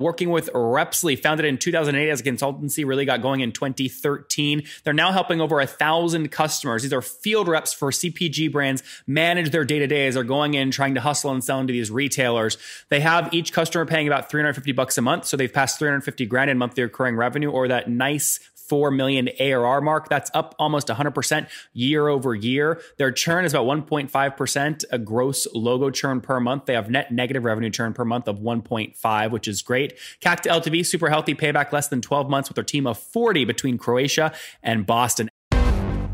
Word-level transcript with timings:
working 0.00 0.30
with 0.30 0.48
Repsly, 0.54 1.16
founded 1.16 1.44
in 1.44 1.58
2008 1.58 2.08
as 2.08 2.20
a 2.20 2.22
consultancy, 2.22 2.86
really 2.86 3.04
got 3.04 3.20
going 3.20 3.40
in 3.40 3.50
2013. 3.50 4.62
They're 4.84 4.92
now 4.92 5.10
helping 5.10 5.40
over 5.40 5.60
a 5.60 5.66
thousand 5.66 6.30
customers. 6.30 6.84
These 6.84 6.92
are 6.92 7.02
field 7.02 7.48
reps 7.48 7.72
for 7.72 7.90
CPG 7.90 8.52
brands 8.52 8.84
manage 9.08 9.50
their 9.50 9.64
day 9.64 9.80
to 9.80 9.88
day 9.88 10.06
as 10.06 10.14
they're 10.14 10.22
going 10.22 10.54
in 10.54 10.70
trying 10.70 10.94
to 10.94 11.00
hustle 11.00 11.32
and 11.32 11.42
sell 11.42 11.58
into 11.58 11.72
these 11.72 11.90
retailers. 11.90 12.58
They 12.90 13.00
have 13.00 13.34
each 13.34 13.52
customer 13.52 13.86
paying 13.86 14.06
about 14.06 14.30
350 14.30 14.70
bucks 14.70 14.96
a 14.98 15.02
month, 15.02 15.26
so 15.26 15.36
they've 15.36 15.52
passed 15.52 15.80
350 15.80 16.26
grand 16.26 16.48
in 16.48 16.58
monthly 16.58 16.84
recurring 16.84 17.16
revenue, 17.16 17.50
or 17.50 17.66
that 17.66 17.90
nice 17.90 18.38
4 18.68 18.90
million 18.90 19.28
ARR 19.40 19.80
mark. 19.80 20.08
That's 20.08 20.30
up 20.34 20.54
almost 20.58 20.88
100% 20.88 21.48
year 21.72 22.08
over 22.08 22.34
year. 22.34 22.80
Their 22.98 23.12
churn 23.12 23.44
is 23.44 23.54
about 23.54 23.66
1.5%, 23.66 24.84
a 24.90 24.98
gross 24.98 25.46
logo 25.54 25.90
churn 25.90 26.20
per 26.20 26.40
month. 26.40 26.66
They 26.66 26.74
have 26.74 26.90
net 26.90 27.10
negative 27.10 27.44
revenue 27.44 27.70
churn 27.70 27.94
per 27.94 28.04
month 28.04 28.28
of 28.28 28.38
1.5, 28.38 29.30
which 29.30 29.48
is 29.48 29.62
great. 29.62 29.98
CAC 30.20 30.40
to 30.40 30.48
LTV, 30.48 30.86
super 30.86 31.08
healthy 31.08 31.34
payback, 31.34 31.72
less 31.72 31.88
than 31.88 32.00
12 32.00 32.28
months 32.28 32.48
with 32.48 32.54
their 32.54 32.64
team 32.64 32.86
of 32.86 32.98
40 32.98 33.44
between 33.44 33.78
Croatia 33.78 34.32
and 34.62 34.86
Boston. 34.86 35.28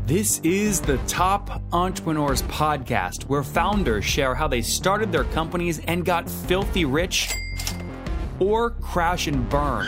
This 0.05 0.39
is 0.43 0.81
the 0.81 0.97
Top 1.07 1.63
Entrepreneurs 1.73 2.43
Podcast, 2.43 3.23
where 3.23 3.41
founders 3.41 4.05
share 4.05 4.35
how 4.35 4.47
they 4.47 4.61
started 4.61 5.11
their 5.11 5.23
companies 5.23 5.79
and 5.79 6.05
got 6.05 6.29
filthy 6.29 6.85
rich 6.85 7.33
or 8.39 8.69
crash 8.69 9.25
and 9.25 9.49
burn. 9.49 9.87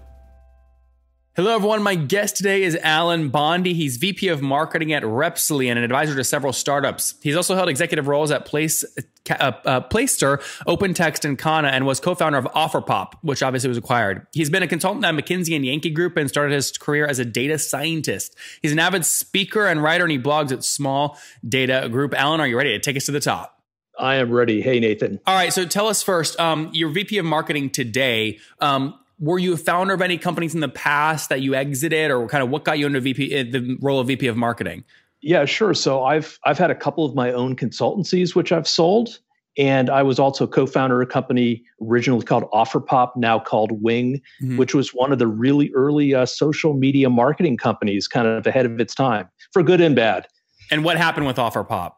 Hello, 1.33 1.55
everyone. 1.55 1.81
My 1.81 1.95
guest 1.95 2.35
today 2.35 2.61
is 2.61 2.75
Alan 2.83 3.29
Bondy. 3.29 3.73
He's 3.73 3.95
VP 3.95 4.27
of 4.27 4.41
Marketing 4.41 4.91
at 4.91 5.05
Repsly 5.05 5.69
and 5.69 5.79
an 5.79 5.85
advisor 5.85 6.13
to 6.13 6.25
several 6.25 6.51
startups. 6.51 7.15
He's 7.23 7.37
also 7.37 7.55
held 7.55 7.69
executive 7.69 8.09
roles 8.09 8.31
at 8.31 8.43
Place, 8.43 8.83
uh, 9.29 9.53
uh, 9.63 9.79
Playster, 9.79 10.39
OpenText, 10.67 11.23
and 11.23 11.39
Kana, 11.39 11.69
and 11.69 11.85
was 11.85 12.01
co-founder 12.01 12.37
of 12.37 12.43
OfferPop, 12.53 13.13
which 13.21 13.41
obviously 13.41 13.69
was 13.69 13.77
acquired. 13.77 14.27
He's 14.33 14.49
been 14.49 14.61
a 14.61 14.67
consultant 14.67 15.05
at 15.05 15.15
McKinsey 15.15 15.55
and 15.55 15.65
Yankee 15.65 15.91
Group 15.91 16.17
and 16.17 16.27
started 16.27 16.53
his 16.53 16.77
career 16.77 17.07
as 17.07 17.17
a 17.17 17.23
data 17.23 17.57
scientist. 17.57 18.35
He's 18.61 18.73
an 18.73 18.79
avid 18.79 19.05
speaker 19.05 19.65
and 19.67 19.81
writer, 19.81 20.03
and 20.03 20.11
he 20.11 20.19
blogs 20.19 20.51
at 20.51 20.65
Small 20.65 21.17
Data 21.47 21.87
Group. 21.89 22.13
Alan, 22.13 22.41
are 22.41 22.47
you 22.47 22.57
ready 22.57 22.71
to 22.71 22.79
take 22.79 22.97
us 22.97 23.05
to 23.05 23.13
the 23.13 23.21
top? 23.21 23.57
I 23.97 24.15
am 24.15 24.31
ready. 24.31 24.61
Hey, 24.61 24.81
Nathan. 24.81 25.21
All 25.25 25.35
right. 25.35 25.53
So 25.53 25.65
tell 25.65 25.87
us 25.87 26.03
first, 26.03 26.37
um, 26.41 26.71
your 26.73 26.89
VP 26.89 27.19
of 27.19 27.25
marketing 27.25 27.69
today. 27.69 28.39
Um, 28.59 28.95
were 29.21 29.39
you 29.39 29.53
a 29.53 29.57
founder 29.57 29.93
of 29.93 30.01
any 30.01 30.17
companies 30.17 30.53
in 30.53 30.59
the 30.59 30.69
past 30.69 31.29
that 31.29 31.41
you 31.41 31.55
exited, 31.55 32.11
or 32.11 32.27
kind 32.27 32.43
of 32.43 32.49
what 32.49 32.65
got 32.65 32.79
you 32.79 32.87
into 32.87 32.99
VP 32.99 33.33
eh, 33.33 33.43
the 33.43 33.77
role 33.79 33.99
of 33.99 34.07
VP 34.07 34.27
of 34.27 34.35
marketing? 34.35 34.83
Yeah, 35.21 35.45
sure. 35.45 35.73
So 35.73 36.03
I've 36.03 36.39
I've 36.43 36.57
had 36.57 36.71
a 36.71 36.75
couple 36.75 37.05
of 37.05 37.15
my 37.15 37.31
own 37.31 37.55
consultancies 37.55 38.35
which 38.35 38.51
I've 38.51 38.67
sold, 38.67 39.19
and 39.57 39.89
I 39.91 40.01
was 40.01 40.17
also 40.17 40.47
co-founder 40.47 41.01
of 41.01 41.07
a 41.07 41.11
company 41.11 41.63
originally 41.79 42.25
called 42.25 42.49
OfferPop, 42.51 43.11
now 43.15 43.37
called 43.37 43.71
Wyng, 43.83 44.21
mm-hmm. 44.41 44.57
which 44.57 44.73
was 44.73 44.89
one 44.89 45.11
of 45.11 45.19
the 45.19 45.27
really 45.27 45.71
early 45.75 46.15
uh, 46.15 46.25
social 46.25 46.73
media 46.73 47.09
marketing 47.09 47.57
companies, 47.57 48.07
kind 48.07 48.27
of 48.27 48.47
ahead 48.47 48.65
of 48.65 48.79
its 48.79 48.95
time, 48.95 49.29
for 49.53 49.61
good 49.61 49.81
and 49.81 49.95
bad. 49.95 50.27
And 50.71 50.83
what 50.83 50.97
happened 50.97 51.27
with 51.27 51.35
OfferPop? 51.35 51.91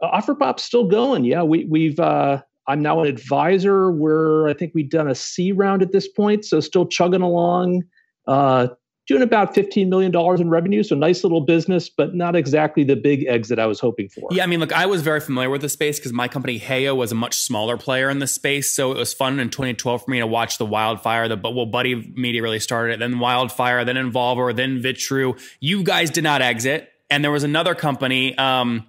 Uh, 0.00 0.18
OfferPop's 0.18 0.62
still 0.62 0.88
going. 0.88 1.26
Yeah, 1.26 1.42
we 1.42 1.66
we've 1.66 2.00
uh, 2.00 2.40
I'm 2.66 2.82
now 2.82 3.00
an 3.00 3.06
advisor. 3.06 3.90
We're, 3.90 4.48
I 4.48 4.54
think 4.54 4.72
we've 4.74 4.90
done 4.90 5.08
a 5.08 5.14
C 5.14 5.52
round 5.52 5.82
at 5.82 5.92
this 5.92 6.08
point, 6.08 6.44
so 6.44 6.60
still 6.60 6.86
chugging 6.86 7.20
along, 7.20 7.82
uh, 8.26 8.68
doing 9.06 9.22
about 9.22 9.54
$15 9.54 9.88
million 9.88 10.14
in 10.40 10.48
revenue. 10.48 10.82
So 10.82 10.96
nice 10.96 11.22
little 11.22 11.42
business, 11.42 11.90
but 11.90 12.14
not 12.14 12.34
exactly 12.34 12.82
the 12.82 12.96
big 12.96 13.26
exit 13.26 13.58
I 13.58 13.66
was 13.66 13.80
hoping 13.80 14.08
for. 14.08 14.28
Yeah, 14.30 14.44
I 14.44 14.46
mean, 14.46 14.60
look, 14.60 14.72
I 14.72 14.86
was 14.86 15.02
very 15.02 15.20
familiar 15.20 15.50
with 15.50 15.60
the 15.60 15.68
space 15.68 15.98
because 15.98 16.12
my 16.14 16.26
company, 16.26 16.58
Heyo, 16.58 16.96
was 16.96 17.12
a 17.12 17.14
much 17.14 17.36
smaller 17.36 17.76
player 17.76 18.08
in 18.08 18.18
the 18.18 18.26
space. 18.26 18.72
So 18.72 18.92
it 18.92 18.96
was 18.96 19.12
fun 19.12 19.38
in 19.40 19.50
2012 19.50 20.04
for 20.04 20.10
me 20.10 20.20
to 20.20 20.26
watch 20.26 20.56
the 20.56 20.66
Wildfire. 20.66 21.28
The 21.28 21.36
but 21.36 21.54
well, 21.54 21.66
Buddy 21.66 21.94
Media 22.16 22.42
really 22.42 22.60
started 22.60 22.94
it, 22.94 22.98
then 23.00 23.18
Wildfire, 23.18 23.84
then 23.84 23.96
Involver, 23.96 24.56
then 24.56 24.80
Vitrue. 24.80 25.38
You 25.60 25.82
guys 25.82 26.10
did 26.10 26.24
not 26.24 26.40
exit. 26.40 26.88
And 27.10 27.22
there 27.22 27.30
was 27.30 27.44
another 27.44 27.74
company, 27.74 28.36
um, 28.38 28.86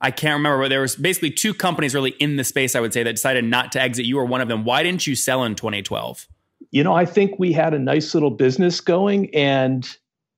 I 0.00 0.10
can't 0.10 0.34
remember, 0.34 0.64
but 0.64 0.68
there 0.68 0.82
was 0.82 0.94
basically 0.96 1.30
two 1.30 1.54
companies 1.54 1.94
really 1.94 2.10
in 2.10 2.36
the 2.36 2.44
space, 2.44 2.74
I 2.74 2.80
would 2.80 2.92
say, 2.92 3.02
that 3.02 3.12
decided 3.12 3.44
not 3.44 3.72
to 3.72 3.80
exit. 3.80 4.04
You 4.04 4.16
were 4.16 4.26
one 4.26 4.40
of 4.40 4.48
them. 4.48 4.64
Why 4.64 4.82
didn't 4.82 5.06
you 5.06 5.14
sell 5.14 5.42
in 5.44 5.54
2012? 5.54 6.28
You 6.70 6.84
know, 6.84 6.94
I 6.94 7.06
think 7.06 7.38
we 7.38 7.52
had 7.52 7.72
a 7.72 7.78
nice 7.78 8.12
little 8.12 8.30
business 8.30 8.80
going 8.80 9.34
and, 9.34 9.88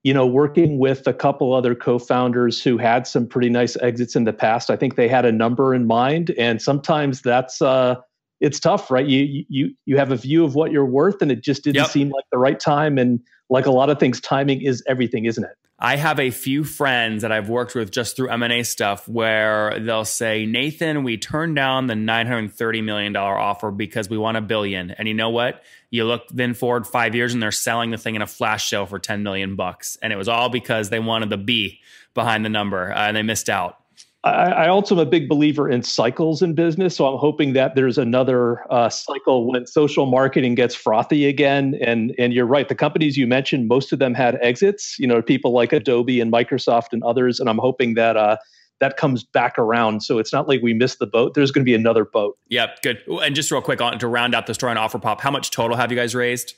you 0.05 0.15
know, 0.15 0.27
working 0.27 0.79
with 0.79 1.07
a 1.07 1.13
couple 1.13 1.53
other 1.53 1.75
co-founders 1.75 2.63
who 2.63 2.79
had 2.79 3.07
some 3.07 3.27
pretty 3.27 3.49
nice 3.49 3.77
exits 3.79 4.15
in 4.15 4.25
the 4.25 4.33
past. 4.33 4.71
I 4.71 4.77
think 4.77 4.95
they 4.95 5.09
had 5.09 5.25
a 5.25 5.33
number 5.33 5.75
in 5.75 5.87
mind. 5.87 6.31
And 6.39 6.63
sometimes 6.63 7.23
that's 7.23 7.61
uh 7.61 7.97
it's 8.41 8.61
tough, 8.61 8.91
right? 8.91 9.07
You 9.07 9.45
you 9.49 9.75
you 9.87 9.97
have 9.97 10.13
a 10.13 10.17
view 10.17 10.45
of 10.45 10.55
what 10.55 10.71
you're 10.71 10.87
worth 10.87 11.21
and 11.21 11.33
it 11.33 11.43
just 11.43 11.65
didn't 11.65 11.77
yep. 11.77 11.89
seem 11.89 12.11
like 12.11 12.25
the 12.31 12.39
right 12.39 12.61
time. 12.61 12.99
And 12.99 13.21
like 13.51 13.67
a 13.67 13.73
lot 13.73 13.91
of 13.91 13.99
things, 13.99 14.21
timing 14.21 14.63
is 14.63 14.85
everything, 14.87 15.25
isn't 15.25 15.43
it? 15.43 15.57
I 15.81 15.95
have 15.95 16.19
a 16.19 16.31
few 16.31 16.65
friends 16.65 17.23
that 17.23 17.31
I've 17.31 17.49
worked 17.49 17.77
with 17.77 17.93
just 17.93 18.17
through 18.17 18.31
M&A 18.31 18.65
stuff 18.65 19.09
where 19.09 19.79
they'll 19.79 20.05
say, 20.05 20.45
Nathan, 20.45 21.05
we 21.05 21.19
turned 21.19 21.55
down 21.55 21.87
the 21.87 21.95
$930 21.95 22.83
million 22.83 23.15
offer 23.15 23.71
because 23.71 24.09
we 24.09 24.19
want 24.19 24.37
a 24.37 24.41
billion. 24.41 24.91
And 24.91 25.07
you 25.07 25.15
know 25.15 25.31
what? 25.31 25.63
You 25.91 26.05
look 26.05 26.27
then 26.33 26.55
forward 26.55 26.85
five 26.85 27.15
years 27.15 27.33
and 27.33 27.41
they're 27.41 27.53
selling 27.53 27.93
the 27.93 27.97
thing 27.97 28.17
in 28.17 28.23
a 28.23 28.27
flash 28.27 28.69
sale 28.69 28.87
for 28.87 28.99
10 28.99 29.23
million 29.23 29.55
bucks. 29.55 29.97
And 30.03 30.13
it 30.13 30.17
was 30.17 30.29
all 30.29 30.49
because 30.49 30.91
they 30.91 30.99
wanted 30.99 31.31
the 31.31 31.37
B 31.37 31.81
behind 32.13 32.45
the 32.45 32.51
number 32.51 32.93
uh, 32.93 33.07
and 33.07 33.17
they 33.17 33.23
missed 33.23 33.49
out. 33.49 33.78
I, 34.25 34.67
also 34.69 34.97
am 34.97 34.99
a 35.01 35.07
big 35.07 35.29
believer 35.29 35.71
in 35.71 35.83
cycles 35.83 36.43
in 36.43 36.55
business. 36.55 36.97
So 36.97 37.07
I'm 37.07 37.19
hoping 37.19 37.53
that 37.53 37.77
there's 37.77 37.99
another 37.99 38.71
uh, 38.73 38.89
cycle 38.89 39.51
when 39.51 39.67
social 39.67 40.07
marketing 40.07 40.57
gets 40.57 40.75
frothy 40.75 41.27
again. 41.27 41.79
And 41.81 42.15
and 42.19 42.33
you're 42.33 42.47
right, 42.47 42.69
the 42.69 42.75
companies 42.75 43.17
you 43.17 43.27
mentioned, 43.27 43.69
most 43.69 43.93
of 43.93 44.01
them 44.01 44.15
had 44.15 44.37
exits. 44.43 44.99
You 44.99 45.07
know, 45.07 45.23
people 45.23 45.53
like 45.53 45.73
Adobe 45.73 46.21
and 46.21 46.33
Microsoft 46.33 46.89
and 46.93 47.03
others. 47.05 47.39
And 47.39 47.49
I'm 47.49 47.59
hoping 47.59 47.95
that 47.95 48.17
uh, 48.17 48.37
that 48.81 48.97
comes 48.97 49.23
back 49.23 49.59
around. 49.59 50.03
So 50.03 50.19
it's 50.19 50.33
not 50.33 50.49
like 50.49 50.63
we 50.63 50.75
missed 50.75 50.99
the 50.99 51.07
boat. 51.07 51.35
There's 51.35 51.53
going 51.53 51.65
to 51.65 51.69
be 51.69 51.75
another 51.75 52.05
boat. 52.05 52.37
Yep, 52.49 52.83
good. 52.83 52.99
And 53.09 53.35
just 53.35 53.51
real 53.51 53.63
quick 53.63 53.81
on 53.81 53.99
to 53.99 54.09
round 54.09 54.35
out 54.35 54.47
the 54.47 54.55
story 54.55 54.77
on 54.77 54.77
OfferPop, 54.77 55.21
how 55.21 55.31
much 55.31 55.51
total 55.51 55.77
have 55.77 55.93
you 55.93 55.97
guys 55.97 56.15
raised? 56.15 56.55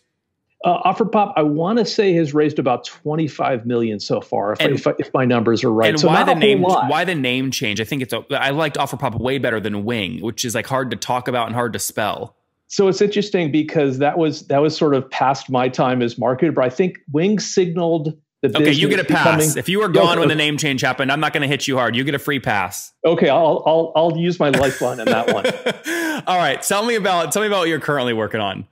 Uh, 0.63 0.93
OfferPop, 0.93 1.33
I 1.37 1.43
want 1.43 1.79
to 1.79 1.87
say 1.87 2.13
has 2.15 2.35
raised 2.35 2.59
about 2.59 2.85
25 2.85 3.65
million 3.65 3.99
so 3.99 4.21
far, 4.21 4.53
if, 4.53 4.61
if, 4.61 4.87
if 4.99 5.15
my 5.15 5.25
numbers 5.25 5.65
are 5.65 5.73
right. 5.73 5.89
And 5.89 5.99
so 5.99 6.09
why 6.09 6.23
the 6.23 6.35
name? 6.35 6.61
Why 6.61 7.05
the 7.05 7.15
name 7.15 7.51
change? 7.51 7.81
I 7.81 7.85
think 7.85 8.03
it's. 8.03 8.13
A, 8.13 8.25
I 8.31 8.51
liked 8.51 8.77
OfferPop 8.77 9.19
way 9.19 9.39
better 9.39 9.59
than 9.59 9.85
Wyng, 9.85 10.21
which 10.21 10.45
is 10.45 10.55
like 10.55 10.67
hard 10.67 10.91
to 10.91 10.99
talk 10.99 11.29
about 11.29 11.47
and 11.47 11.55
hard 11.55 11.73
to 11.73 11.79
spell. 11.79 12.37
So 12.67 12.89
it's 12.89 13.01
interesting 13.01 13.51
because 13.51 13.99
that 13.99 14.19
was 14.19 14.47
that 14.49 14.61
was 14.61 14.77
sort 14.77 14.95
of 14.95 15.11
past 15.11 15.49
my 15.49 15.69
time 15.69 16.03
as 16.03 16.17
marketer. 16.17 16.55
But 16.55 16.65
I 16.67 16.71
think 16.71 16.99
Wyng 17.11 17.41
signaled 17.41 18.17
the 18.43 18.57
okay, 18.57 18.73
you 18.73 18.89
get 18.89 19.01
a 19.01 19.05
pass. 19.05 19.25
Becoming, 19.25 19.59
if 19.59 19.69
you 19.69 19.81
were 19.81 19.89
gone 19.89 20.11
okay, 20.13 20.19
when 20.21 20.29
the 20.29 20.35
name 20.35 20.57
change 20.57 20.81
happened, 20.81 21.11
I'm 21.11 21.21
not 21.21 21.33
going 21.33 21.43
to 21.43 21.49
hit 21.49 21.67
you 21.69 21.77
hard. 21.77 21.97
You 21.97 22.05
get 22.05 22.15
a 22.15 22.19
free 22.19 22.41
pass. 22.41 22.93
Okay, 23.05 23.29
I'll 23.29 23.63
I'll 23.67 23.93
I'll 23.97 24.17
use 24.17 24.39
my 24.39 24.51
lifeline 24.51 25.01
in 25.01 25.07
that 25.07 25.33
one. 25.33 26.25
All 26.27 26.39
right, 26.39 26.63
tell 26.63 26.85
me 26.85 26.95
about 26.95 27.33
tell 27.33 27.43
me 27.43 27.49
about 27.49 27.61
what 27.61 27.69
you're 27.69 27.81
currently 27.81 28.13
working 28.13 28.41
on. 28.41 28.67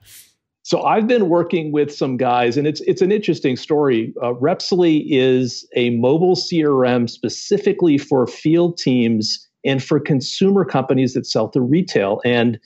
So 0.69 0.83
I've 0.83 1.07
been 1.07 1.29
working 1.29 1.71
with 1.71 1.91
some 1.91 2.15
guys, 2.15 2.55
and 2.55 2.67
it's 2.67 2.79
it's 2.81 3.01
an 3.01 3.11
interesting 3.11 3.55
story. 3.55 4.13
Uh, 4.21 4.35
Repsly 4.35 5.03
is 5.09 5.67
a 5.75 5.89
mobile 5.97 6.35
CRM 6.35 7.09
specifically 7.09 7.97
for 7.97 8.27
field 8.27 8.77
teams 8.77 9.49
and 9.65 9.83
for 9.83 9.99
consumer 9.99 10.63
companies 10.63 11.15
that 11.15 11.25
sell 11.25 11.49
to 11.49 11.59
retail. 11.59 12.21
And 12.23 12.59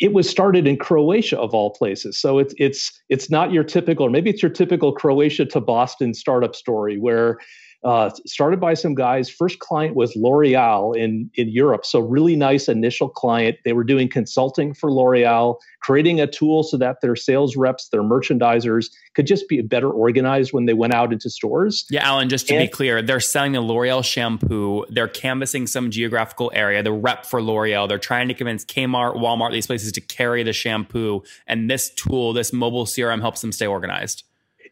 it 0.00 0.12
was 0.12 0.28
started 0.28 0.66
in 0.66 0.78
Croatia 0.78 1.38
of 1.38 1.54
all 1.54 1.70
places. 1.70 2.18
So 2.20 2.40
it's 2.40 2.54
it's 2.58 2.90
it's 3.08 3.30
not 3.30 3.52
your 3.52 3.62
typical, 3.62 4.06
or 4.06 4.10
maybe 4.10 4.30
it's 4.30 4.42
your 4.42 4.50
typical 4.50 4.92
Croatia 4.92 5.44
to 5.44 5.60
Boston 5.60 6.14
startup 6.14 6.56
story 6.56 6.98
where 6.98 7.38
Uh, 7.84 8.10
started 8.26 8.58
by 8.58 8.74
some 8.74 8.92
guys. 8.92 9.30
First 9.30 9.60
client 9.60 9.94
was 9.94 10.14
L'Oreal 10.16 10.96
in 10.96 11.30
in 11.34 11.48
Europe, 11.48 11.86
so 11.86 12.00
really 12.00 12.34
nice 12.34 12.68
initial 12.68 13.08
client. 13.08 13.56
They 13.64 13.72
were 13.72 13.84
doing 13.84 14.08
consulting 14.08 14.74
for 14.74 14.90
L'Oreal, 14.90 15.58
creating 15.80 16.20
a 16.20 16.26
tool 16.26 16.64
so 16.64 16.76
that 16.76 17.00
their 17.02 17.14
sales 17.14 17.56
reps, 17.56 17.88
their 17.90 18.02
merchandisers, 18.02 18.86
could 19.14 19.28
just 19.28 19.48
be 19.48 19.60
better 19.60 19.90
organized 19.90 20.52
when 20.52 20.66
they 20.66 20.72
went 20.74 20.92
out 20.92 21.12
into 21.12 21.30
stores. 21.30 21.86
Yeah, 21.88 22.04
Alan. 22.04 22.28
Just 22.28 22.48
to 22.48 22.56
and, 22.56 22.64
be 22.64 22.68
clear, 22.68 23.00
they're 23.00 23.20
selling 23.20 23.52
the 23.52 23.60
L'Oreal 23.60 24.04
shampoo. 24.04 24.84
They're 24.88 25.06
canvassing 25.06 25.68
some 25.68 25.92
geographical 25.92 26.50
area. 26.52 26.82
The 26.82 26.92
rep 26.92 27.26
for 27.26 27.40
L'Oreal. 27.40 27.88
They're 27.88 27.98
trying 27.98 28.26
to 28.26 28.34
convince 28.34 28.64
Kmart, 28.64 29.14
Walmart, 29.14 29.52
these 29.52 29.68
places 29.68 29.92
to 29.92 30.00
carry 30.00 30.42
the 30.42 30.52
shampoo. 30.52 31.22
And 31.46 31.70
this 31.70 31.90
tool, 31.90 32.32
this 32.32 32.52
mobile 32.52 32.86
CRM, 32.86 33.20
helps 33.20 33.40
them 33.40 33.52
stay 33.52 33.68
organized 33.68 34.24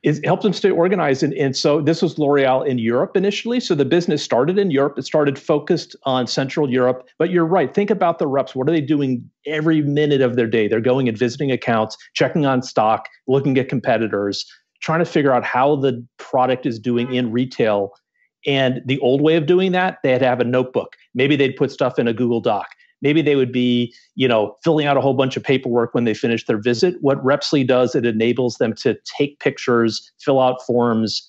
it 0.06 0.24
helps 0.24 0.44
them 0.44 0.52
stay 0.52 0.70
organized. 0.70 1.24
And, 1.24 1.34
and 1.34 1.56
so 1.56 1.80
this 1.80 2.00
was 2.00 2.16
L'Oreal 2.16 2.64
in 2.64 2.78
Europe 2.78 3.16
initially. 3.16 3.58
So 3.58 3.74
the 3.74 3.84
business 3.84 4.22
started 4.22 4.56
in 4.56 4.70
Europe. 4.70 4.96
It 4.96 5.02
started 5.02 5.36
focused 5.36 5.96
on 6.04 6.28
Central 6.28 6.70
Europe. 6.70 7.08
But 7.18 7.30
you're 7.30 7.44
right. 7.44 7.74
Think 7.74 7.90
about 7.90 8.20
the 8.20 8.28
reps. 8.28 8.54
What 8.54 8.68
are 8.68 8.72
they 8.72 8.80
doing 8.80 9.28
every 9.46 9.82
minute 9.82 10.20
of 10.20 10.36
their 10.36 10.46
day? 10.46 10.68
They're 10.68 10.80
going 10.80 11.08
and 11.08 11.18
visiting 11.18 11.50
accounts, 11.50 11.96
checking 12.14 12.46
on 12.46 12.62
stock, 12.62 13.08
looking 13.26 13.58
at 13.58 13.68
competitors, 13.68 14.46
trying 14.80 15.00
to 15.00 15.04
figure 15.04 15.32
out 15.32 15.42
how 15.42 15.74
the 15.74 16.06
product 16.18 16.66
is 16.66 16.78
doing 16.78 17.12
in 17.12 17.32
retail. 17.32 17.92
And 18.46 18.82
the 18.86 19.00
old 19.00 19.22
way 19.22 19.34
of 19.34 19.46
doing 19.46 19.72
that, 19.72 19.98
they 20.04 20.12
had 20.12 20.20
to 20.20 20.26
have 20.28 20.38
a 20.38 20.44
notebook. 20.44 20.94
Maybe 21.16 21.34
they'd 21.34 21.56
put 21.56 21.72
stuff 21.72 21.98
in 21.98 22.06
a 22.06 22.12
Google 22.12 22.40
Doc 22.40 22.68
maybe 23.02 23.22
they 23.22 23.36
would 23.36 23.52
be 23.52 23.94
you 24.14 24.28
know 24.28 24.56
filling 24.62 24.86
out 24.86 24.96
a 24.96 25.00
whole 25.00 25.14
bunch 25.14 25.36
of 25.36 25.42
paperwork 25.42 25.94
when 25.94 26.04
they 26.04 26.14
finish 26.14 26.46
their 26.46 26.58
visit. 26.58 26.96
What 27.00 27.22
repsly 27.24 27.64
does 27.64 27.94
it 27.94 28.06
enables 28.06 28.56
them 28.56 28.74
to 28.76 28.96
take 29.04 29.38
pictures 29.40 30.10
fill 30.18 30.40
out 30.40 30.64
forms. 30.66 31.28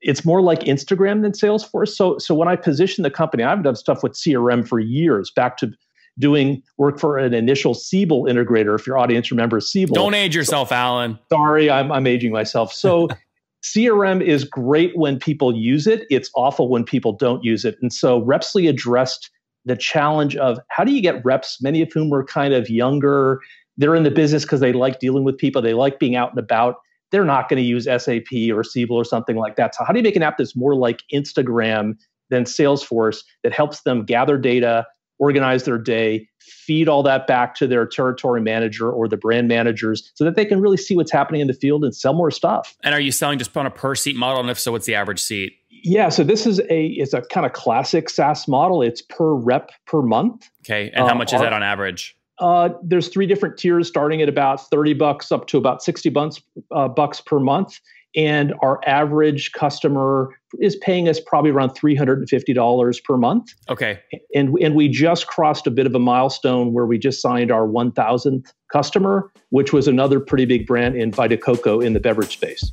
It's 0.00 0.24
more 0.24 0.42
like 0.42 0.60
instagram 0.60 1.22
than 1.22 1.32
salesforce. 1.32 1.88
So 1.88 2.18
so 2.18 2.34
when 2.34 2.48
i 2.48 2.56
position 2.56 3.02
the 3.02 3.10
company 3.10 3.42
i've 3.42 3.62
done 3.62 3.76
stuff 3.76 4.02
with 4.02 4.12
crm 4.12 4.66
for 4.66 4.78
years 4.78 5.30
back 5.30 5.56
to 5.58 5.72
doing 6.18 6.62
work 6.78 7.00
for 7.00 7.18
an 7.18 7.34
initial 7.34 7.74
Siebel 7.74 8.24
integrator 8.24 8.78
if 8.78 8.86
your 8.86 8.96
audience 8.96 9.32
remembers 9.32 9.68
Siebel. 9.68 9.94
Don't 9.94 10.14
age 10.14 10.36
yourself 10.36 10.68
so, 10.68 10.74
alan. 10.74 11.18
sorry 11.32 11.70
i'm, 11.70 11.90
I'm 11.90 12.06
aging 12.06 12.32
myself. 12.32 12.72
So 12.72 13.08
crm 13.64 14.22
is 14.22 14.44
great 14.44 14.96
when 14.96 15.18
people 15.18 15.56
use 15.56 15.86
it. 15.86 16.04
It's 16.10 16.30
awful 16.36 16.68
when 16.68 16.84
people 16.84 17.12
don't 17.12 17.42
use 17.42 17.64
it. 17.64 17.76
And 17.80 17.92
so 17.92 18.18
repsly 18.18 18.66
addressed 18.66 19.30
the 19.64 19.76
challenge 19.76 20.36
of 20.36 20.58
how 20.68 20.84
do 20.84 20.92
you 20.92 21.00
get 21.00 21.24
reps, 21.24 21.62
many 21.62 21.82
of 21.82 21.92
whom 21.92 22.12
are 22.12 22.24
kind 22.24 22.54
of 22.54 22.68
younger. 22.68 23.40
They're 23.76 23.94
in 23.94 24.02
the 24.02 24.10
business 24.10 24.44
because 24.44 24.60
they 24.60 24.72
like 24.72 25.00
dealing 25.00 25.24
with 25.24 25.38
people, 25.38 25.62
they 25.62 25.74
like 25.74 25.98
being 25.98 26.16
out 26.16 26.30
and 26.30 26.38
about. 26.38 26.76
They're 27.10 27.24
not 27.24 27.48
going 27.48 27.62
to 27.62 27.66
use 27.66 27.84
SAP 27.84 28.50
or 28.52 28.64
Siebel 28.64 28.96
or 28.96 29.04
something 29.04 29.36
like 29.36 29.56
that. 29.56 29.74
So, 29.74 29.84
how 29.84 29.92
do 29.92 29.98
you 29.98 30.02
make 30.02 30.16
an 30.16 30.22
app 30.22 30.36
that's 30.36 30.56
more 30.56 30.74
like 30.74 31.00
Instagram 31.12 31.96
than 32.30 32.44
Salesforce 32.44 33.22
that 33.42 33.52
helps 33.52 33.82
them 33.82 34.04
gather 34.04 34.36
data, 34.36 34.86
organize 35.18 35.64
their 35.64 35.78
day, 35.78 36.26
feed 36.40 36.88
all 36.88 37.02
that 37.02 37.26
back 37.26 37.54
to 37.56 37.66
their 37.66 37.86
territory 37.86 38.40
manager 38.40 38.90
or 38.90 39.08
the 39.08 39.16
brand 39.16 39.48
managers 39.48 40.10
so 40.14 40.24
that 40.24 40.34
they 40.34 40.44
can 40.44 40.60
really 40.60 40.76
see 40.76 40.96
what's 40.96 41.12
happening 41.12 41.40
in 41.40 41.46
the 41.46 41.54
field 41.54 41.84
and 41.84 41.94
sell 41.94 42.14
more 42.14 42.30
stuff. 42.30 42.76
And 42.82 42.94
are 42.94 43.00
you 43.00 43.12
selling 43.12 43.38
just 43.38 43.56
on 43.56 43.66
a 43.66 43.70
per 43.70 43.94
seat 43.94 44.16
model? 44.16 44.40
And 44.40 44.50
if 44.50 44.58
so, 44.58 44.72
what's 44.72 44.86
the 44.86 44.94
average 44.94 45.20
seat? 45.20 45.58
Yeah, 45.84 46.08
so 46.08 46.24
this 46.24 46.46
is 46.46 46.60
a 46.70 46.86
it's 46.86 47.12
a 47.12 47.20
kind 47.20 47.44
of 47.44 47.52
classic 47.52 48.08
SaaS 48.08 48.48
model. 48.48 48.80
It's 48.80 49.02
per 49.02 49.34
rep 49.34 49.70
per 49.86 50.00
month. 50.00 50.48
Okay, 50.64 50.90
and 50.94 51.06
how 51.06 51.14
much 51.14 51.32
uh, 51.32 51.36
is 51.36 51.42
that 51.42 51.52
on 51.52 51.62
average? 51.62 52.16
Uh, 52.38 52.70
there's 52.82 53.08
three 53.08 53.26
different 53.26 53.58
tiers, 53.58 53.86
starting 53.86 54.22
at 54.22 54.28
about 54.28 54.66
thirty 54.70 54.94
bucks 54.94 55.30
up 55.30 55.46
to 55.48 55.58
about 55.58 55.82
sixty 55.82 56.08
bucks 56.08 56.40
uh, 56.74 56.88
bucks 56.88 57.20
per 57.20 57.38
month, 57.38 57.80
and 58.16 58.54
our 58.62 58.80
average 58.86 59.52
customer 59.52 60.30
is 60.58 60.74
paying 60.76 61.06
us 61.06 61.20
probably 61.20 61.50
around 61.50 61.74
three 61.74 61.94
hundred 61.94 62.18
and 62.18 62.30
fifty 62.30 62.54
dollars 62.54 62.98
per 62.98 63.18
month. 63.18 63.52
Okay, 63.68 64.00
and 64.34 64.56
and 64.62 64.74
we 64.74 64.88
just 64.88 65.26
crossed 65.26 65.66
a 65.66 65.70
bit 65.70 65.84
of 65.84 65.94
a 65.94 66.00
milestone 66.00 66.72
where 66.72 66.86
we 66.86 66.96
just 66.96 67.20
signed 67.20 67.50
our 67.50 67.66
one 67.66 67.92
thousandth 67.92 68.54
customer, 68.72 69.30
which 69.50 69.74
was 69.74 69.86
another 69.86 70.18
pretty 70.18 70.46
big 70.46 70.66
brand 70.66 70.96
in 70.96 71.12
Vita 71.12 71.36
Coco 71.36 71.78
in 71.80 71.92
the 71.92 72.00
beverage 72.00 72.32
space. 72.32 72.72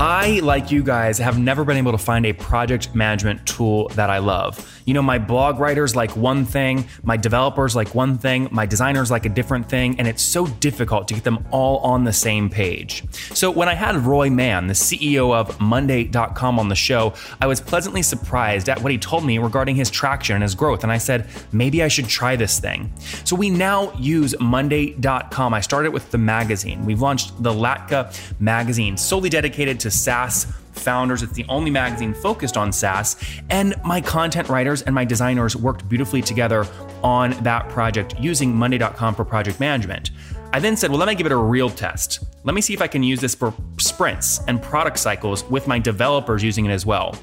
I, 0.00 0.38
like 0.44 0.70
you 0.70 0.84
guys, 0.84 1.18
have 1.18 1.40
never 1.40 1.64
been 1.64 1.76
able 1.76 1.90
to 1.90 1.98
find 1.98 2.24
a 2.24 2.32
project 2.32 2.94
management 2.94 3.44
tool 3.48 3.88
that 3.96 4.10
I 4.10 4.18
love. 4.18 4.80
You 4.84 4.94
know, 4.94 5.02
my 5.02 5.18
blog 5.18 5.58
writers 5.58 5.96
like 5.96 6.16
one 6.16 6.44
thing, 6.44 6.86
my 7.02 7.16
developers 7.16 7.74
like 7.74 7.96
one 7.96 8.16
thing, 8.16 8.48
my 8.52 8.64
designers 8.64 9.10
like 9.10 9.26
a 9.26 9.28
different 9.28 9.68
thing, 9.68 9.98
and 9.98 10.06
it's 10.06 10.22
so 10.22 10.46
difficult 10.46 11.08
to 11.08 11.14
get 11.14 11.24
them 11.24 11.44
all 11.50 11.78
on 11.78 12.04
the 12.04 12.12
same 12.12 12.48
page. 12.48 13.02
So 13.34 13.50
when 13.50 13.68
I 13.68 13.74
had 13.74 13.96
Roy 13.96 14.30
Mann, 14.30 14.68
the 14.68 14.72
CEO 14.72 15.34
of 15.34 15.60
Monday.com, 15.60 16.60
on 16.60 16.68
the 16.68 16.76
show, 16.76 17.12
I 17.40 17.48
was 17.48 17.60
pleasantly 17.60 18.02
surprised 18.02 18.68
at 18.68 18.80
what 18.80 18.92
he 18.92 18.98
told 18.98 19.24
me 19.24 19.38
regarding 19.38 19.74
his 19.74 19.90
traction 19.90 20.36
and 20.36 20.44
his 20.44 20.54
growth. 20.54 20.84
And 20.84 20.92
I 20.92 20.98
said, 20.98 21.28
maybe 21.50 21.82
I 21.82 21.88
should 21.88 22.06
try 22.06 22.36
this 22.36 22.60
thing. 22.60 22.92
So 23.24 23.34
we 23.34 23.50
now 23.50 23.92
use 23.94 24.38
Monday.com. 24.38 25.52
I 25.52 25.60
started 25.60 25.90
with 25.90 26.12
the 26.12 26.18
magazine. 26.18 26.86
We've 26.86 27.00
launched 27.00 27.42
the 27.42 27.52
Latka 27.52 28.16
magazine, 28.40 28.96
solely 28.96 29.28
dedicated 29.28 29.80
to 29.80 29.87
SaaS 29.90 30.46
founders. 30.72 31.22
It's 31.22 31.32
the 31.32 31.44
only 31.48 31.70
magazine 31.70 32.14
focused 32.14 32.56
on 32.56 32.72
SaaS. 32.72 33.16
And 33.50 33.74
my 33.84 34.00
content 34.00 34.48
writers 34.48 34.82
and 34.82 34.94
my 34.94 35.04
designers 35.04 35.56
worked 35.56 35.88
beautifully 35.88 36.22
together 36.22 36.66
on 37.02 37.30
that 37.42 37.68
project 37.68 38.14
using 38.18 38.54
Monday.com 38.54 39.14
for 39.14 39.24
project 39.24 39.60
management. 39.60 40.10
I 40.52 40.60
then 40.60 40.76
said, 40.76 40.90
well, 40.90 40.98
let 40.98 41.08
me 41.08 41.14
give 41.14 41.26
it 41.26 41.32
a 41.32 41.36
real 41.36 41.68
test. 41.68 42.24
Let 42.44 42.54
me 42.54 42.62
see 42.62 42.72
if 42.72 42.80
I 42.80 42.86
can 42.86 43.02
use 43.02 43.20
this 43.20 43.34
for 43.34 43.52
sprints 43.78 44.40
and 44.48 44.62
product 44.62 44.98
cycles 44.98 45.44
with 45.44 45.68
my 45.68 45.78
developers 45.78 46.42
using 46.42 46.64
it 46.64 46.70
as 46.70 46.86
well. 46.86 47.14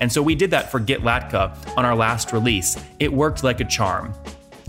And 0.00 0.12
so 0.12 0.22
we 0.22 0.34
did 0.34 0.50
that 0.50 0.70
for 0.70 0.80
GitLatka 0.80 1.76
on 1.78 1.84
our 1.86 1.96
last 1.96 2.32
release. 2.32 2.76
It 2.98 3.10
worked 3.10 3.42
like 3.42 3.60
a 3.60 3.64
charm. 3.64 4.14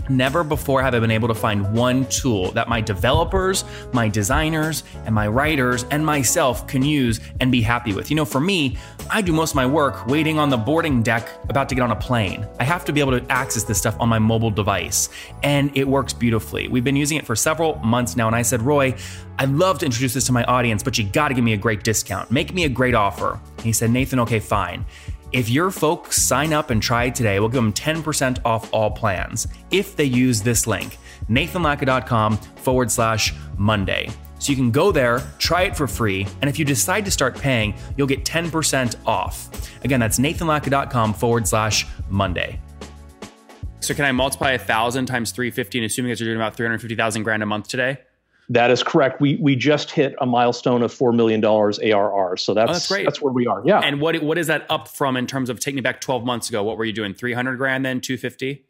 Never 0.08 0.44
before 0.44 0.82
have 0.82 0.94
I 0.94 1.00
been 1.00 1.10
able 1.10 1.28
to 1.28 1.34
find 1.34 1.72
one 1.72 2.06
tool 2.06 2.52
that 2.52 2.68
my 2.68 2.80
developers, 2.80 3.64
my 3.92 4.08
designers, 4.08 4.84
and 5.04 5.14
my 5.14 5.26
writers 5.26 5.84
and 5.90 6.04
myself 6.04 6.66
can 6.66 6.82
use 6.82 7.20
and 7.40 7.50
be 7.50 7.60
happy 7.60 7.92
with. 7.92 8.10
You 8.10 8.16
know, 8.16 8.24
for 8.24 8.40
me, 8.40 8.78
I 9.10 9.20
do 9.20 9.32
most 9.32 9.50
of 9.50 9.56
my 9.56 9.66
work 9.66 10.06
waiting 10.06 10.38
on 10.38 10.50
the 10.50 10.56
boarding 10.56 11.02
deck 11.02 11.28
about 11.48 11.68
to 11.68 11.74
get 11.74 11.82
on 11.82 11.90
a 11.90 11.96
plane. 11.96 12.46
I 12.60 12.64
have 12.64 12.84
to 12.86 12.92
be 12.92 13.00
able 13.00 13.18
to 13.18 13.32
access 13.32 13.64
this 13.64 13.78
stuff 13.78 13.96
on 13.98 14.08
my 14.08 14.18
mobile 14.18 14.50
device, 14.50 15.08
and 15.42 15.76
it 15.76 15.86
works 15.86 16.12
beautifully. 16.12 16.68
We've 16.68 16.84
been 16.84 16.96
using 16.96 17.18
it 17.18 17.26
for 17.26 17.36
several 17.36 17.76
months 17.76 18.16
now, 18.16 18.26
and 18.26 18.36
I 18.36 18.42
said, 18.42 18.62
Roy, 18.62 18.94
I'd 19.38 19.50
love 19.50 19.78
to 19.80 19.86
introduce 19.86 20.14
this 20.14 20.26
to 20.26 20.32
my 20.32 20.44
audience, 20.44 20.82
but 20.82 20.98
you 20.98 21.04
gotta 21.04 21.34
give 21.34 21.44
me 21.44 21.52
a 21.52 21.58
great 21.58 21.82
discount. 21.82 22.30
Make 22.30 22.54
me 22.54 22.64
a 22.64 22.68
great 22.68 22.94
offer. 22.94 23.38
he 23.62 23.72
said, 23.72 23.90
Nathan, 23.90 24.20
okay, 24.20 24.38
fine. 24.38 24.84
If 25.32 25.48
your 25.48 25.70
folks 25.70 26.22
sign 26.22 26.52
up 26.52 26.70
and 26.70 26.80
try 26.80 27.10
today, 27.10 27.40
we'll 27.40 27.48
give 27.48 27.62
them 27.62 27.72
10% 27.72 28.38
off 28.44 28.72
all 28.72 28.90
plans 28.90 29.48
if 29.70 29.96
they 29.96 30.04
use 30.04 30.40
this 30.40 30.66
link, 30.66 30.98
nathanlatka.com 31.28 32.36
forward 32.36 32.90
slash 32.90 33.34
Monday. 33.58 34.08
So 34.38 34.52
you 34.52 34.56
can 34.56 34.70
go 34.70 34.92
there, 34.92 35.22
try 35.38 35.62
it 35.62 35.76
for 35.76 35.86
free, 35.88 36.26
and 36.40 36.48
if 36.48 36.58
you 36.58 36.64
decide 36.64 37.04
to 37.06 37.10
start 37.10 37.36
paying, 37.36 37.74
you'll 37.96 38.06
get 38.06 38.24
10% 38.24 38.94
off. 39.06 39.84
Again, 39.84 39.98
that's 39.98 40.18
nathanlatka.com 40.18 41.14
forward 41.14 41.48
slash 41.48 41.86
Monday. 42.08 42.60
So 43.80 43.94
can 43.94 44.04
I 44.04 44.12
multiply 44.12 44.52
a 44.52 44.58
thousand 44.58 45.06
times 45.06 45.32
350 45.32 45.78
and 45.78 45.86
assuming 45.86 46.10
that 46.10 46.20
you're 46.20 46.28
doing 46.28 46.38
about 46.38 46.54
350,000 46.56 47.22
grand 47.22 47.42
a 47.42 47.46
month 47.46 47.68
today? 47.68 47.98
That 48.48 48.70
is 48.70 48.82
correct. 48.82 49.20
We 49.20 49.36
we 49.36 49.56
just 49.56 49.90
hit 49.90 50.14
a 50.20 50.26
milestone 50.26 50.82
of 50.82 50.92
four 50.92 51.12
million 51.12 51.40
dollars 51.40 51.78
ARR, 51.80 52.36
so 52.36 52.54
that's, 52.54 52.70
oh, 52.70 52.72
that's 52.72 52.88
great. 52.88 53.04
That's 53.04 53.20
where 53.20 53.32
we 53.32 53.46
are. 53.46 53.60
Yeah. 53.64 53.80
And 53.80 54.00
what 54.00 54.22
what 54.22 54.38
is 54.38 54.46
that 54.46 54.66
up 54.70 54.88
from 54.88 55.16
in 55.16 55.26
terms 55.26 55.50
of 55.50 55.58
taking 55.58 55.82
back 55.82 56.00
twelve 56.00 56.24
months 56.24 56.48
ago? 56.48 56.62
What 56.62 56.78
were 56.78 56.84
you 56.84 56.92
doing? 56.92 57.12
Three 57.12 57.32
hundred 57.32 57.56
grand 57.56 57.84
then, 57.84 58.00
two 58.00 58.16
fifty. 58.16 58.64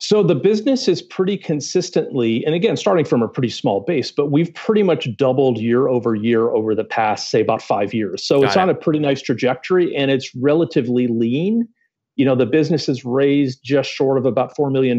So 0.00 0.22
the 0.22 0.36
business 0.36 0.86
is 0.86 1.02
pretty 1.02 1.36
consistently, 1.36 2.44
and 2.44 2.54
again, 2.54 2.76
starting 2.76 3.04
from 3.04 3.20
a 3.20 3.26
pretty 3.28 3.48
small 3.48 3.80
base, 3.80 4.12
but 4.12 4.30
we've 4.30 4.54
pretty 4.54 4.84
much 4.84 5.08
doubled 5.16 5.58
year 5.58 5.88
over 5.88 6.14
year 6.14 6.50
over 6.50 6.72
the 6.76 6.84
past, 6.84 7.32
say, 7.32 7.40
about 7.40 7.60
five 7.60 7.92
years. 7.92 8.24
So 8.24 8.40
Got 8.40 8.46
it's 8.46 8.56
it. 8.56 8.60
on 8.60 8.70
a 8.70 8.74
pretty 8.76 9.00
nice 9.00 9.20
trajectory, 9.20 9.94
and 9.96 10.10
it's 10.10 10.32
relatively 10.36 11.08
lean 11.08 11.68
you 12.18 12.24
know 12.26 12.34
the 12.34 12.44
business 12.44 12.86
has 12.86 13.04
raised 13.04 13.60
just 13.62 13.90
short 13.90 14.18
of 14.18 14.26
about 14.26 14.54
$4 14.54 14.70
million 14.70 14.98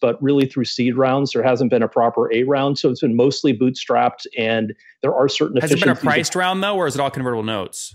but 0.00 0.20
really 0.20 0.46
through 0.46 0.64
seed 0.64 0.96
rounds 0.96 1.32
there 1.32 1.42
hasn't 1.42 1.70
been 1.70 1.82
a 1.82 1.88
proper 1.88 2.32
a 2.32 2.42
round. 2.42 2.78
So 2.78 2.90
it's 2.90 3.02
been 3.02 3.14
mostly 3.14 3.56
bootstrapped 3.56 4.26
and 4.36 4.74
there 5.02 5.14
are 5.14 5.28
certain 5.28 5.60
has 5.60 5.70
it 5.70 5.78
been 5.78 5.90
a 5.90 5.94
priced 5.94 6.34
round 6.34 6.62
though 6.62 6.74
or 6.74 6.88
is 6.88 6.96
it 6.96 7.00
all 7.00 7.10
convertible 7.10 7.44
notes? 7.44 7.94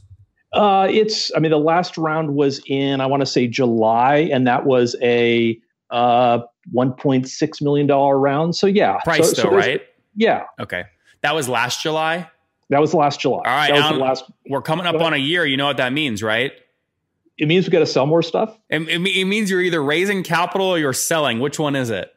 Uh, 0.54 0.88
it's 0.90 1.32
i 1.36 1.40
mean 1.40 1.52
the 1.52 1.60
last 1.60 1.96
round 1.96 2.34
was 2.34 2.60
in 2.66 3.02
i 3.02 3.06
want 3.06 3.22
to 3.22 3.26
say 3.26 3.46
july 3.46 4.28
and 4.32 4.48
that 4.48 4.66
was 4.66 4.96
a 5.04 5.60
uh, 5.92 6.40
1.6 6.74 7.62
million 7.62 7.88
dollar 7.88 8.18
round. 8.18 8.56
So 8.56 8.68
yeah. 8.68 9.00
Price 9.04 9.32
so, 9.32 9.44
though 9.44 9.50
so 9.50 9.56
right? 9.56 9.82
Yeah. 10.16 10.44
Okay. 10.60 10.84
That 11.22 11.36
was 11.36 11.50
last 11.50 11.82
july? 11.82 12.30
That 12.70 12.80
was 12.80 12.94
last 12.94 13.20
july. 13.20 13.38
All 13.38 13.44
right 13.46 13.98
last, 13.98 14.26
we're 14.48 14.62
coming 14.62 14.86
up 14.86 14.96
on 14.96 15.14
a 15.14 15.18
year 15.18 15.46
you 15.46 15.58
know 15.58 15.66
what 15.66 15.78
that 15.78 15.92
means 15.92 16.22
right 16.22 16.52
it 17.40 17.48
means 17.48 17.66
we 17.66 17.72
got 17.72 17.80
to 17.80 17.86
sell 17.86 18.06
more 18.06 18.22
stuff. 18.22 18.56
It, 18.70 18.82
it, 18.82 19.02
it, 19.02 19.26
means 19.26 19.50
you're 19.50 19.62
either 19.62 19.82
raising 19.82 20.24
capital 20.24 20.68
or 20.68 20.78
you're 20.78 20.94
selling. 20.94 21.40
Which 21.40 21.58
one 21.58 21.76
is 21.76 21.90
it? 21.90 22.14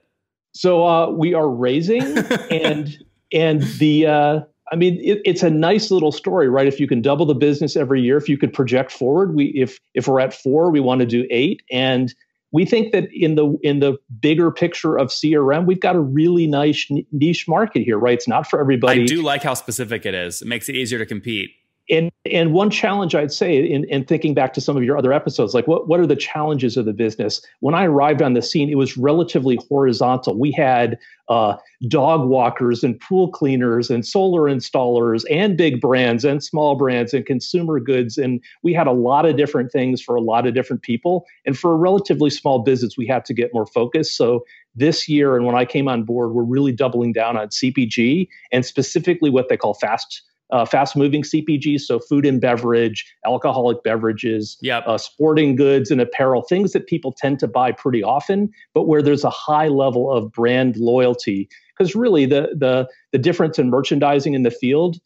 So 0.53 0.87
uh, 0.87 1.11
we 1.11 1.33
are 1.33 1.49
raising, 1.49 2.03
and 2.51 2.99
and 3.33 3.63
the 3.79 4.07
uh, 4.07 4.41
I 4.71 4.77
mean, 4.77 5.01
it, 5.03 5.23
it's 5.25 5.43
a 5.43 5.51
nice 5.51 5.91
little 5.91 6.13
story, 6.13 6.49
right? 6.49 6.67
If 6.67 6.81
you 6.81 6.89
can 6.89 7.01
double 7.01 7.25
the 7.25 7.35
business 7.35 7.77
every 7.77 8.03
year, 8.03 8.17
if 8.17 8.29
you 8.29 8.37
could 8.37 8.53
project 8.53 8.91
forward, 8.91 9.35
we 9.35 9.47
if 9.55 9.79
if 9.95 10.09
we're 10.09 10.21
at 10.21 10.35
four, 10.35 10.71
we 10.71 10.81
want 10.81 11.01
to 11.01 11.07
do 11.07 11.27
eight, 11.31 11.63
and 11.71 12.13
we 12.51 12.67
think 12.67 12.93
that 12.93 13.09
in 13.13 13.37
the 13.37 13.57
in 13.63 13.79
the 13.79 13.99
bigger 14.21 14.51
picture 14.51 14.99
of 14.99 15.09
CRM, 15.09 15.67
we've 15.67 15.81
got 15.81 15.95
a 15.95 16.01
really 16.01 16.49
nice 16.49 16.87
niche 17.13 17.47
market 17.47 17.83
here, 17.83 17.99
right? 17.99 18.15
It's 18.15 18.29
not 18.29 18.51
for 18.51 18.61
everybody. 18.61 19.03
I 19.03 19.07
do 19.07 19.23
like 19.23 19.45
how 19.45 19.55
specific 19.55 20.05
it 20.05 20.15
is. 20.15 20.43
It 20.43 20.49
makes 20.49 20.69
it 20.69 20.75
easier 20.75 20.99
to 20.99 21.07
compete 21.07 21.53
and 21.91 22.11
and 22.31 22.53
one 22.53 22.71
challenge 22.71 23.15
I'd 23.15 23.33
say 23.33 23.59
in, 23.59 23.85
in 23.85 24.05
thinking 24.05 24.35
back 24.35 24.53
to 24.55 24.61
some 24.61 24.77
of 24.77 24.85
your 24.85 24.97
other 24.97 25.13
episodes, 25.13 25.55
like 25.55 25.67
what, 25.67 25.89
what 25.89 25.99
are 25.99 26.07
the 26.07 26.17
challenges 26.17 26.77
of 26.77 26.85
the 26.85 26.93
business? 26.93 27.43
When 27.61 27.75
I 27.75 27.85
arrived 27.85 28.23
on 28.23 28.35
the 28.35 28.43
scene, 28.43 28.71
it 28.71 28.77
was 28.77 28.97
relatively 28.97 29.59
horizontal. 29.69 30.39
We 30.39 30.53
had 30.53 30.99
uh, 31.29 31.57
dog 31.89 32.29
walkers 32.29 32.85
and 32.85 32.99
pool 33.01 33.29
cleaners 33.31 33.91
and 33.91 34.07
solar 34.07 34.43
installers 34.43 35.25
and 35.31 35.57
big 35.57 35.81
brands 35.81 36.25
and 36.25 36.45
small 36.45 36.77
brands 36.77 37.13
and 37.13 37.27
consumer 37.27 37.81
goods. 37.81 38.17
And 38.17 38.41
we 38.63 38.73
had 38.73 38.87
a 38.87 38.93
lot 38.93 39.27
of 39.27 39.37
different 39.37 39.73
things 39.73 40.01
for 40.01 40.15
a 40.15 40.21
lot 40.21 40.47
of 40.47 40.55
different 40.55 40.83
people. 40.83 41.25
And 41.45 41.59
for 41.59 41.73
a 41.73 41.77
relatively 41.77 42.31
small 42.31 42.61
business, 42.61 42.97
we 42.97 43.07
had 43.07 43.25
to 43.25 43.35
get 43.35 43.53
more 43.53 43.67
focused. 43.67 44.17
So 44.17 44.45
this 44.77 45.09
year 45.09 45.37
and 45.37 45.45
when 45.45 45.57
I 45.57 45.65
came 45.65 45.89
on 45.89 46.05
board, 46.05 46.33
we're 46.33 46.45
really 46.45 46.73
doubling 46.73 47.13
down 47.13 47.37
on 47.37 47.49
CPG 47.49 48.29
and 48.53 48.65
specifically 48.65 49.31
what 49.31 49.49
they 49.49 49.57
call 49.57 49.75
fast 49.75 50.23
uh, 50.53 50.67
fast 50.67 50.95
moving 50.95 51.23
CPGs, 51.23 51.81
so 51.81 51.99
food 51.99 52.27
and 52.27 52.41
beverage, 52.41 53.11
alcoholic 53.27 53.83
beverages, 53.83 54.59
yep. 54.61 54.87
uh, 54.87 54.99
sporting 54.99 55.57
goods 55.57 55.91
and 55.91 56.01
apparel, 56.01 56.43
things 56.43 56.73
that 56.73 56.87
people 56.87 57.13
tend 57.13 57.39
to 57.41 57.49
buy 57.49 57.73
pretty 57.73 58.03
often, 58.03 58.51
but 58.75 58.87
where 58.87 59.03
there's 59.03 59.25
a 59.25 59.31
high 59.31 59.69
level 59.69 60.13
of 60.13 60.31
brand 60.31 60.77
loyalty. 60.77 61.49
Because 61.77 61.97
really, 61.97 62.27
the 62.27 62.51
the 62.55 62.87
the 63.13 63.19
difference 63.19 63.59
in 63.59 63.71
merchandising 63.71 64.35
in 64.35 64.43
the 64.43 64.51
field, 64.51 64.99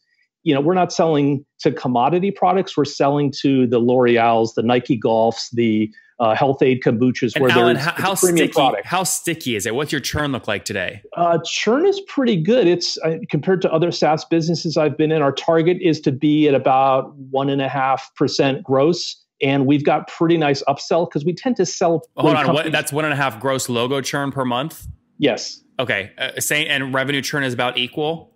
you 0.43 0.53
know, 0.53 0.59
we're 0.59 0.73
not 0.73 0.91
selling 0.91 1.45
to 1.59 1.71
commodity 1.71 2.29
products; 2.29 2.75
we're 2.75 2.85
selling 2.85 3.31
to 3.39 3.65
the 3.67 3.79
L'Oreal's, 3.79 4.53
the 4.53 4.63
Nike 4.63 4.99
Golfs, 4.99 5.49
the 5.53 5.89
uh, 6.19 6.35
Health-Ade 6.35 6.81
kombuchas 6.81 7.35
and 7.35 7.43
where 7.43 7.51
Alan, 7.51 7.75
there's 7.75 7.85
how, 7.85 8.15
sticky, 8.15 8.47
product. 8.47 8.85
How 8.85 9.03
sticky 9.03 9.55
is 9.55 9.65
it? 9.65 9.75
What's 9.75 9.91
your 9.91 10.01
churn 10.01 10.31
look 10.31 10.47
like 10.47 10.65
today? 10.65 11.01
Uh, 11.15 11.39
churn 11.45 11.85
is 11.85 11.99
pretty 12.01 12.35
good. 12.35 12.67
It's 12.67 12.97
uh, 12.99 13.17
compared 13.29 13.61
to 13.63 13.71
other 13.71 13.91
SaaS 13.91 14.25
businesses 14.25 14.77
I've 14.77 14.97
been 14.97 15.11
in. 15.11 15.21
Our 15.21 15.31
target 15.31 15.77
is 15.81 16.01
to 16.01 16.11
be 16.11 16.47
at 16.47 16.53
about 16.53 17.15
one 17.15 17.49
and 17.49 17.61
a 17.61 17.69
half 17.69 18.13
percent 18.15 18.63
gross, 18.63 19.23
and 19.41 19.65
we've 19.65 19.85
got 19.85 20.07
pretty 20.07 20.37
nice 20.37 20.63
upsell 20.67 21.07
because 21.07 21.23
we 21.23 21.33
tend 21.33 21.55
to 21.57 21.65
sell. 21.65 22.01
Hold 22.15 22.35
on, 22.35 22.53
what, 22.53 22.71
that's 22.71 22.91
one 22.91 23.05
and 23.05 23.13
a 23.13 23.17
half 23.17 23.39
gross 23.39 23.69
logo 23.69 24.01
churn 24.01 24.31
per 24.31 24.45
month. 24.45 24.87
Yes. 25.19 25.61
Okay, 25.79 26.11
uh, 26.17 26.39
say, 26.39 26.65
and 26.65 26.93
revenue 26.93 27.21
churn 27.21 27.43
is 27.43 27.53
about 27.53 27.77
equal. 27.77 28.33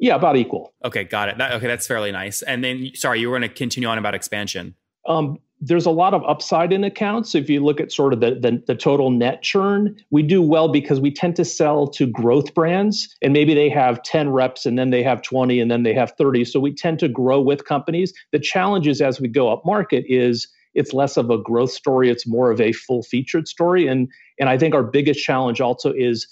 Yeah, 0.00 0.14
about 0.14 0.36
equal. 0.36 0.72
Okay, 0.84 1.04
got 1.04 1.28
it. 1.28 1.38
That, 1.38 1.52
okay, 1.52 1.66
that's 1.66 1.86
fairly 1.86 2.10
nice. 2.10 2.40
And 2.42 2.64
then, 2.64 2.90
sorry, 2.94 3.20
you 3.20 3.28
were 3.28 3.38
going 3.38 3.48
to 3.48 3.54
continue 3.54 3.88
on 3.88 3.98
about 3.98 4.14
expansion. 4.14 4.74
Um, 5.06 5.38
there's 5.60 5.86
a 5.86 5.90
lot 5.90 6.14
of 6.14 6.24
upside 6.24 6.72
in 6.72 6.84
accounts. 6.84 7.34
If 7.34 7.50
you 7.50 7.62
look 7.62 7.80
at 7.80 7.92
sort 7.92 8.12
of 8.12 8.20
the, 8.20 8.34
the, 8.34 8.62
the, 8.66 8.74
total 8.74 9.10
net 9.10 9.42
churn, 9.42 9.94
we 10.10 10.22
do 10.22 10.40
well 10.40 10.68
because 10.68 11.00
we 11.00 11.10
tend 11.10 11.36
to 11.36 11.44
sell 11.44 11.86
to 11.88 12.06
growth 12.06 12.54
brands 12.54 13.14
and 13.20 13.32
maybe 13.32 13.52
they 13.54 13.68
have 13.68 14.02
10 14.02 14.30
reps 14.30 14.64
and 14.64 14.78
then 14.78 14.90
they 14.90 15.02
have 15.02 15.20
20 15.20 15.60
and 15.60 15.70
then 15.70 15.82
they 15.82 15.92
have 15.92 16.12
30. 16.16 16.46
So 16.46 16.60
we 16.60 16.74
tend 16.74 16.98
to 17.00 17.08
grow 17.08 17.40
with 17.40 17.66
companies. 17.66 18.12
The 18.32 18.38
challenge 18.38 18.88
is 18.88 19.02
as 19.02 19.20
we 19.20 19.28
go 19.28 19.52
up 19.52 19.64
market 19.66 20.04
is 20.08 20.48
it's 20.74 20.92
less 20.92 21.16
of 21.16 21.30
a 21.30 21.38
growth 21.38 21.72
story. 21.72 22.08
It's 22.08 22.26
more 22.26 22.50
of 22.50 22.60
a 22.60 22.72
full 22.72 23.02
featured 23.02 23.48
story. 23.48 23.86
And, 23.86 24.08
and 24.38 24.48
I 24.48 24.56
think 24.56 24.74
our 24.74 24.84
biggest 24.84 25.20
challenge 25.20 25.60
also 25.60 25.92
is 25.92 26.26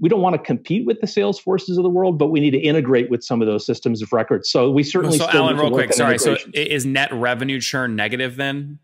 we 0.00 0.08
don't 0.08 0.20
want 0.20 0.34
to 0.34 0.38
compete 0.38 0.84
with 0.84 1.00
the 1.00 1.06
sales 1.06 1.38
forces 1.38 1.78
of 1.78 1.84
the 1.84 1.90
world, 1.90 2.18
but 2.18 2.28
we 2.28 2.40
need 2.40 2.50
to 2.50 2.58
integrate 2.58 3.08
with 3.10 3.22
some 3.22 3.40
of 3.40 3.46
those 3.46 3.64
systems 3.64 4.02
of 4.02 4.12
record. 4.12 4.44
So 4.46 4.70
we 4.70 4.82
certainly. 4.82 5.18
So, 5.18 5.28
Alan, 5.30 5.56
real 5.56 5.70
quick, 5.70 5.92
sorry. 5.92 6.18
So, 6.18 6.36
is 6.52 6.84
net 6.84 7.12
revenue 7.12 7.60
churn 7.60 7.94
negative 7.94 8.36
then? 8.36 8.78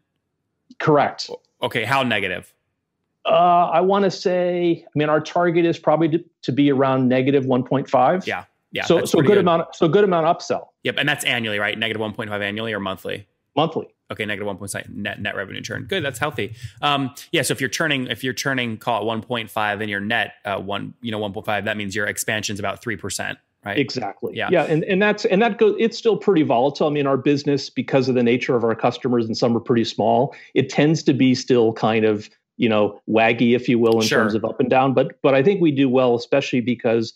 Correct. 0.78 1.28
Okay, 1.60 1.84
how 1.84 2.02
negative? 2.02 2.52
Uh, 3.24 3.70
I 3.72 3.80
want 3.80 4.04
to 4.04 4.10
say, 4.10 4.84
I 4.84 4.98
mean, 4.98 5.08
our 5.08 5.20
target 5.20 5.64
is 5.64 5.78
probably 5.78 6.08
to, 6.08 6.24
to 6.42 6.52
be 6.52 6.72
around 6.72 7.08
negative 7.08 7.44
1.5. 7.44 8.26
Yeah, 8.26 8.44
yeah. 8.72 8.84
So, 8.84 9.04
so 9.04 9.18
good, 9.18 9.28
good, 9.28 9.38
amount. 9.38 9.76
So 9.76 9.86
good 9.88 10.02
amount 10.02 10.26
upsell. 10.26 10.68
Yep, 10.82 10.96
and 10.98 11.08
that's 11.08 11.24
annually, 11.24 11.60
right? 11.60 11.78
Negative 11.78 12.00
1.5 12.00 12.42
annually 12.42 12.72
or 12.72 12.80
monthly? 12.80 13.28
Monthly. 13.54 13.94
Okay, 14.12 14.24
negative 14.26 14.46
one 14.46 14.58
point 14.58 14.72
net 14.90 15.20
net 15.20 15.34
revenue 15.34 15.62
churn. 15.62 15.84
Good, 15.84 16.04
that's 16.04 16.18
healthy. 16.18 16.54
Um, 16.82 17.14
yeah, 17.32 17.42
so 17.42 17.52
if 17.52 17.60
you're 17.60 17.70
churning, 17.70 18.06
if 18.08 18.22
you're 18.22 18.34
churning, 18.34 18.76
call 18.76 19.02
it 19.02 19.04
one 19.06 19.22
point 19.22 19.50
five, 19.50 19.80
and 19.80 19.90
your 19.90 20.00
net 20.00 20.34
uh, 20.44 20.58
one, 20.58 20.94
you 21.00 21.10
know, 21.10 21.18
one 21.18 21.32
point 21.32 21.46
five, 21.46 21.64
that 21.64 21.76
means 21.76 21.96
your 21.96 22.06
expansion's 22.06 22.60
about 22.60 22.82
three 22.82 22.96
percent, 22.96 23.38
right? 23.64 23.78
Exactly. 23.78 24.36
Yeah, 24.36 24.48
yeah, 24.52 24.64
and 24.64 24.84
and 24.84 25.00
that's 25.00 25.24
and 25.24 25.40
that 25.42 25.58
goes. 25.58 25.76
It's 25.78 25.96
still 25.96 26.16
pretty 26.16 26.42
volatile. 26.42 26.86
I 26.86 26.90
mean, 26.90 27.06
our 27.06 27.16
business 27.16 27.70
because 27.70 28.08
of 28.08 28.14
the 28.14 28.22
nature 28.22 28.54
of 28.54 28.64
our 28.64 28.74
customers, 28.74 29.26
and 29.26 29.36
some 29.36 29.56
are 29.56 29.60
pretty 29.60 29.84
small. 29.84 30.34
It 30.54 30.68
tends 30.68 31.02
to 31.04 31.14
be 31.14 31.34
still 31.34 31.72
kind 31.72 32.04
of 32.04 32.28
you 32.58 32.68
know 32.68 33.00
waggy, 33.08 33.56
if 33.56 33.68
you 33.68 33.78
will, 33.78 34.00
in 34.00 34.06
sure. 34.06 34.20
terms 34.20 34.34
of 34.34 34.44
up 34.44 34.60
and 34.60 34.68
down. 34.68 34.94
But 34.94 35.20
but 35.22 35.34
I 35.34 35.42
think 35.42 35.60
we 35.60 35.70
do 35.70 35.88
well, 35.88 36.14
especially 36.14 36.60
because 36.60 37.12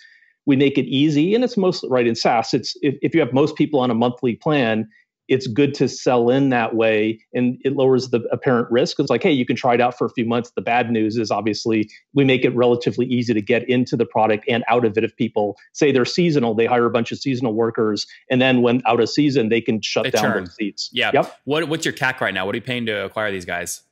we 0.46 0.56
make 0.56 0.78
it 0.78 0.86
easy, 0.86 1.34
and 1.34 1.44
it's 1.44 1.56
mostly 1.56 1.90
right 1.90 2.06
in 2.06 2.14
SaaS. 2.14 2.54
It's 2.54 2.76
if, 2.80 2.94
if 3.02 3.14
you 3.14 3.20
have 3.20 3.32
most 3.32 3.56
people 3.56 3.80
on 3.80 3.90
a 3.90 3.94
monthly 3.94 4.36
plan, 4.36 4.88
it's 5.28 5.46
good 5.46 5.74
to 5.74 5.88
sell 5.88 6.30
in 6.30 6.50
that 6.50 6.74
way 6.74 7.20
and 7.34 7.58
it 7.64 7.74
lowers 7.74 8.10
the 8.10 8.20
apparent 8.30 8.70
risk. 8.70 8.98
It's 9.00 9.10
like, 9.10 9.22
hey, 9.22 9.32
you 9.32 9.44
can 9.44 9.56
try 9.56 9.74
it 9.74 9.80
out 9.80 9.98
for 9.98 10.06
a 10.06 10.10
few 10.10 10.24
months. 10.24 10.52
The 10.54 10.62
bad 10.62 10.90
news 10.90 11.16
is 11.16 11.30
obviously 11.30 11.90
we 12.14 12.24
make 12.24 12.44
it 12.44 12.54
relatively 12.54 13.06
easy 13.06 13.34
to 13.34 13.40
get 13.40 13.68
into 13.68 13.96
the 13.96 14.06
product 14.06 14.44
and 14.48 14.64
out 14.68 14.84
of 14.84 14.96
it 14.96 15.04
if 15.04 15.16
people 15.16 15.56
say 15.72 15.90
they're 15.90 16.04
seasonal, 16.04 16.54
they 16.54 16.66
hire 16.66 16.86
a 16.86 16.90
bunch 16.90 17.10
of 17.12 17.18
seasonal 17.18 17.54
workers, 17.54 18.06
and 18.30 18.40
then 18.40 18.62
when 18.62 18.82
out 18.86 19.00
of 19.00 19.08
season, 19.08 19.48
they 19.48 19.60
can 19.60 19.80
shut 19.80 20.04
they 20.04 20.10
down 20.10 20.38
those 20.38 20.54
seats. 20.54 20.90
Yeah. 20.92 21.10
Yep. 21.12 21.38
What 21.44 21.68
what's 21.68 21.84
your 21.84 21.94
CAC 21.94 22.20
right 22.20 22.34
now? 22.34 22.46
What 22.46 22.54
are 22.54 22.58
you 22.58 22.62
paying 22.62 22.86
to 22.86 23.04
acquire 23.04 23.30
these 23.32 23.44
guys? 23.44 23.82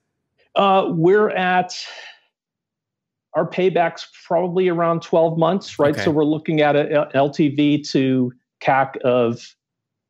Uh, 0.55 0.87
we're 0.89 1.31
at 1.31 1.75
our 3.35 3.49
payback's 3.49 4.07
probably 4.27 4.69
around 4.69 5.03
12 5.03 5.37
months, 5.37 5.79
right? 5.79 5.93
Okay. 5.93 6.05
So 6.05 6.11
we're 6.11 6.25
looking 6.25 6.61
at 6.61 6.77
an 6.77 7.11
LTV 7.15 7.89
to 7.91 8.33
CAC 8.61 8.97
of 8.99 9.55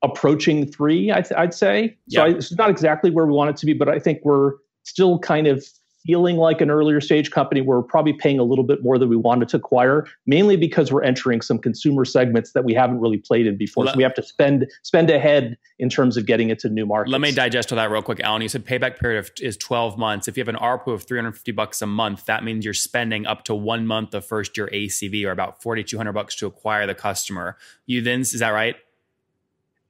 approaching 0.04 0.70
three, 0.70 1.10
I 1.10 1.24
would 1.38 1.54
say. 1.54 1.96
So 2.08 2.24
I, 2.24 2.28
it's 2.28 2.52
not 2.52 2.70
exactly 2.70 3.10
where 3.10 3.26
we 3.26 3.32
want 3.32 3.50
it 3.50 3.56
to 3.56 3.66
be, 3.66 3.72
but 3.72 3.88
I 3.88 3.98
think 3.98 4.20
we're 4.22 4.52
still 4.84 5.18
kind 5.18 5.46
of 5.46 5.64
feeling 6.06 6.36
like 6.36 6.60
an 6.60 6.70
earlier 6.70 7.00
stage 7.00 7.30
company. 7.30 7.60
We're 7.60 7.82
probably 7.82 8.12
paying 8.12 8.38
a 8.38 8.42
little 8.42 8.64
bit 8.64 8.82
more 8.82 8.98
than 8.98 9.08
we 9.08 9.16
wanted 9.16 9.48
to 9.50 9.56
acquire, 9.56 10.06
mainly 10.26 10.56
because 10.56 10.92
we're 10.92 11.02
entering 11.02 11.40
some 11.40 11.58
consumer 11.58 12.04
segments 12.04 12.52
that 12.52 12.64
we 12.64 12.74
haven't 12.74 13.00
really 13.00 13.16
played 13.16 13.46
in 13.46 13.56
before. 13.56 13.86
so 13.86 13.94
we 13.96 14.02
have 14.02 14.14
to 14.14 14.22
spend 14.22 14.70
spend 14.82 15.10
ahead 15.10 15.56
in 15.78 15.88
terms 15.88 16.16
of 16.16 16.26
getting 16.26 16.50
into 16.50 16.68
new 16.68 16.86
markets. 16.86 17.10
Let 17.10 17.20
me 17.20 17.32
digest 17.32 17.72
all 17.72 17.76
that 17.76 17.90
real 17.90 18.02
quick, 18.02 18.20
Alan. 18.20 18.42
You 18.42 18.48
said 18.48 18.66
payback 18.66 18.98
period 18.98 19.30
is 19.40 19.56
12 19.56 19.96
months. 19.96 20.28
If 20.28 20.36
you 20.36 20.42
have 20.42 20.48
an 20.48 20.60
ARPU 20.60 20.92
of 20.92 21.04
350 21.04 21.52
bucks 21.52 21.80
a 21.80 21.86
month, 21.86 22.26
that 22.26 22.44
means 22.44 22.64
you're 22.64 22.74
spending 22.74 23.26
up 23.26 23.44
to 23.44 23.54
one 23.54 23.86
month 23.86 24.14
of 24.14 24.24
first 24.24 24.56
year 24.56 24.68
ACV 24.72 25.24
or 25.26 25.30
about 25.30 25.62
4,200 25.62 26.12
bucks 26.12 26.34
to 26.36 26.46
acquire 26.46 26.86
the 26.86 26.94
customer. 26.94 27.56
You 27.86 28.02
then, 28.02 28.20
is 28.20 28.38
that 28.38 28.50
right? 28.50 28.76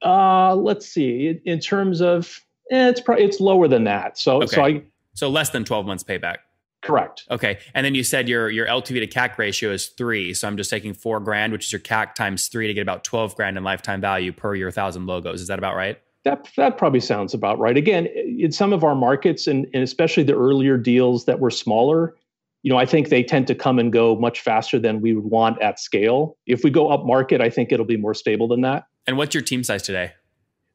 Uh, 0.05 0.55
let's 0.55 0.85
see. 0.85 1.39
In, 1.45 1.59
terms 1.59 1.99
of, 1.99 2.45
eh, 2.69 2.89
it's 2.89 3.01
probably 3.01 3.25
it's 3.25 3.39
lower 3.39 3.67
than 3.67 3.85
that. 3.85 4.17
So 4.19 4.37
okay. 4.37 4.47
so 4.47 4.63
I 4.63 4.83
so 5.13 5.29
less 5.29 5.49
than 5.49 5.65
twelve 5.65 5.85
months 5.85 6.03
payback. 6.03 6.37
Correct. 6.83 7.23
Okay, 7.31 7.57
and 7.73 7.83
then 7.83 7.95
you 7.95 8.03
said 8.03 8.29
your 8.29 8.49
your 8.51 8.67
LTV 8.67 8.99
to 8.99 9.07
CAC 9.07 9.39
ratio 9.39 9.71
is 9.71 9.87
three. 9.87 10.35
So 10.35 10.47
I'm 10.47 10.57
just 10.57 10.69
taking 10.69 10.93
four 10.93 11.19
grand, 11.19 11.51
which 11.51 11.65
is 11.65 11.71
your 11.71 11.79
CAC 11.79 12.13
times 12.13 12.47
three 12.47 12.67
to 12.67 12.73
get 12.73 12.81
about 12.81 13.03
twelve 13.03 13.35
grand 13.35 13.57
in 13.57 13.63
lifetime 13.63 13.99
value 13.99 14.31
per 14.31 14.53
your 14.53 14.69
thousand 14.69 15.07
logos. 15.07 15.41
Is 15.41 15.47
that 15.47 15.57
about 15.57 15.75
right? 15.75 15.99
That 16.23 16.47
that 16.55 16.77
probably 16.77 16.99
sounds 16.99 17.33
about 17.33 17.57
right. 17.57 17.75
Again, 17.75 18.05
in 18.05 18.51
some 18.51 18.73
of 18.73 18.83
our 18.83 18.95
markets, 18.95 19.47
and, 19.47 19.65
and 19.73 19.81
especially 19.81 20.21
the 20.21 20.35
earlier 20.35 20.77
deals 20.77 21.25
that 21.25 21.39
were 21.39 21.49
smaller, 21.49 22.15
you 22.61 22.71
know, 22.71 22.77
I 22.77 22.85
think 22.85 23.09
they 23.09 23.23
tend 23.23 23.47
to 23.47 23.55
come 23.55 23.79
and 23.79 23.91
go 23.91 24.15
much 24.15 24.41
faster 24.41 24.77
than 24.77 25.01
we 25.01 25.13
would 25.13 25.25
want 25.25 25.59
at 25.63 25.79
scale. 25.79 26.37
If 26.45 26.63
we 26.63 26.69
go 26.69 26.89
up 26.89 27.05
market, 27.05 27.41
I 27.41 27.49
think 27.49 27.71
it'll 27.71 27.85
be 27.85 27.97
more 27.97 28.13
stable 28.13 28.47
than 28.47 28.61
that. 28.61 28.85
And 29.07 29.17
what's 29.17 29.33
your 29.33 29.43
team 29.43 29.63
size 29.63 29.83
today? 29.83 30.13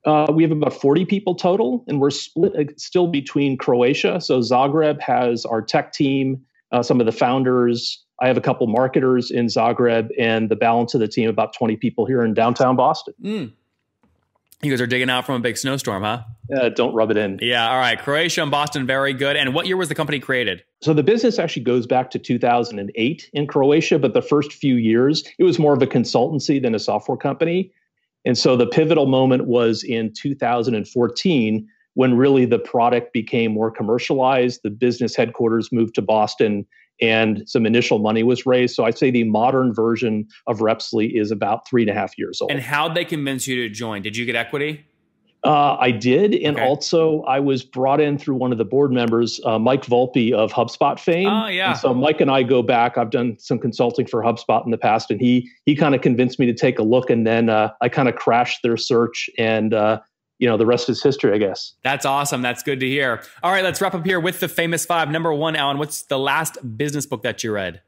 Uh, 0.04 0.32
we 0.32 0.42
have 0.42 0.52
about 0.52 0.72
40 0.72 1.04
people 1.04 1.34
total, 1.34 1.84
and 1.86 2.00
we're 2.00 2.10
split 2.10 2.52
uh, 2.56 2.72
still 2.76 3.06
between 3.06 3.58
Croatia. 3.58 4.20
So 4.20 4.40
Zagreb 4.40 5.00
has 5.00 5.44
our 5.44 5.60
tech 5.60 5.92
team, 5.92 6.42
uh, 6.72 6.82
some 6.82 7.00
of 7.00 7.06
the 7.06 7.12
founders. 7.12 8.02
I 8.20 8.26
have 8.26 8.36
a 8.36 8.40
couple 8.40 8.66
marketers 8.66 9.30
in 9.30 9.46
Zagreb, 9.46 10.08
and 10.18 10.48
the 10.48 10.56
balance 10.56 10.94
of 10.94 11.00
the 11.00 11.08
team, 11.08 11.28
about 11.28 11.54
20 11.54 11.76
people 11.76 12.06
here 12.06 12.22
in 12.22 12.32
downtown 12.32 12.76
Boston. 12.76 13.14
Mm. 13.22 13.52
You 14.62 14.70
guys 14.70 14.80
are 14.82 14.86
digging 14.86 15.08
out 15.08 15.24
from 15.24 15.36
a 15.36 15.40
big 15.40 15.56
snowstorm, 15.56 16.02
huh? 16.02 16.22
Uh, 16.54 16.68
don't 16.68 16.94
rub 16.94 17.10
it 17.10 17.16
in. 17.16 17.38
Yeah. 17.40 17.70
All 17.70 17.78
right. 17.78 17.98
Croatia 17.98 18.42
and 18.42 18.50
Boston, 18.50 18.86
very 18.86 19.14
good. 19.14 19.36
And 19.36 19.54
what 19.54 19.66
year 19.66 19.78
was 19.78 19.88
the 19.88 19.94
company 19.94 20.20
created? 20.20 20.62
So 20.82 20.92
the 20.92 21.02
business 21.02 21.38
actually 21.38 21.62
goes 21.62 21.86
back 21.86 22.10
to 22.10 22.18
2008 22.18 23.30
in 23.32 23.46
Croatia, 23.46 23.98
but 23.98 24.12
the 24.12 24.20
first 24.20 24.52
few 24.52 24.74
years, 24.74 25.24
it 25.38 25.44
was 25.44 25.58
more 25.58 25.72
of 25.72 25.80
a 25.80 25.86
consultancy 25.86 26.60
than 26.60 26.74
a 26.74 26.78
software 26.78 27.16
company. 27.16 27.72
And 28.24 28.36
so 28.36 28.56
the 28.56 28.66
pivotal 28.66 29.06
moment 29.06 29.46
was 29.46 29.82
in 29.82 30.12
2014 30.12 31.66
when 31.94 32.16
really 32.16 32.44
the 32.44 32.58
product 32.58 33.12
became 33.12 33.52
more 33.52 33.70
commercialized. 33.70 34.60
The 34.62 34.70
business 34.70 35.16
headquarters 35.16 35.70
moved 35.72 35.94
to 35.96 36.02
Boston 36.02 36.66
and 37.00 37.42
some 37.46 37.64
initial 37.64 37.98
money 37.98 38.22
was 38.22 38.44
raised. 38.44 38.74
So 38.74 38.84
I'd 38.84 38.98
say 38.98 39.10
the 39.10 39.24
modern 39.24 39.72
version 39.72 40.28
of 40.46 40.60
Repsly 40.60 41.16
is 41.16 41.30
about 41.30 41.66
three 41.66 41.82
and 41.82 41.90
a 41.90 41.94
half 41.94 42.18
years 42.18 42.40
old. 42.40 42.50
And 42.50 42.60
how'd 42.60 42.94
they 42.94 43.04
convince 43.04 43.46
you 43.46 43.56
to 43.66 43.70
join? 43.70 44.02
Did 44.02 44.16
you 44.16 44.26
get 44.26 44.36
equity? 44.36 44.84
Uh, 45.42 45.76
I 45.80 45.90
did, 45.90 46.34
and 46.34 46.56
okay. 46.56 46.66
also 46.66 47.22
I 47.22 47.40
was 47.40 47.64
brought 47.64 48.00
in 48.00 48.18
through 48.18 48.34
one 48.34 48.52
of 48.52 48.58
the 48.58 48.64
board 48.64 48.92
members, 48.92 49.40
uh, 49.46 49.58
Mike 49.58 49.86
Volpe 49.86 50.32
of 50.32 50.52
HubSpot 50.52 51.00
fame. 51.00 51.28
Oh 51.28 51.46
yeah. 51.46 51.70
And 51.70 51.78
so 51.78 51.94
Mike 51.94 52.20
and 52.20 52.30
I 52.30 52.42
go 52.42 52.62
back. 52.62 52.98
I've 52.98 53.10
done 53.10 53.38
some 53.38 53.58
consulting 53.58 54.06
for 54.06 54.22
HubSpot 54.22 54.62
in 54.66 54.70
the 54.70 54.78
past, 54.78 55.10
and 55.10 55.18
he 55.18 55.50
he 55.64 55.74
kind 55.74 55.94
of 55.94 56.02
convinced 56.02 56.38
me 56.38 56.46
to 56.46 56.52
take 56.52 56.78
a 56.78 56.82
look, 56.82 57.08
and 57.08 57.26
then 57.26 57.48
uh, 57.48 57.72
I 57.80 57.88
kind 57.88 58.08
of 58.08 58.16
crashed 58.16 58.62
their 58.62 58.76
search, 58.76 59.30
and 59.38 59.72
uh, 59.72 60.00
you 60.38 60.46
know 60.46 60.58
the 60.58 60.66
rest 60.66 60.90
is 60.90 61.02
history, 61.02 61.32
I 61.32 61.38
guess. 61.38 61.72
That's 61.82 62.04
awesome. 62.04 62.42
That's 62.42 62.62
good 62.62 62.80
to 62.80 62.86
hear. 62.86 63.22
All 63.42 63.50
right, 63.50 63.64
let's 63.64 63.80
wrap 63.80 63.94
up 63.94 64.04
here 64.04 64.20
with 64.20 64.40
the 64.40 64.48
famous 64.48 64.84
five. 64.84 65.10
Number 65.10 65.32
one, 65.32 65.56
Alan, 65.56 65.78
what's 65.78 66.02
the 66.02 66.18
last 66.18 66.58
business 66.76 67.06
book 67.06 67.22
that 67.22 67.42
you 67.42 67.52
read? 67.52 67.80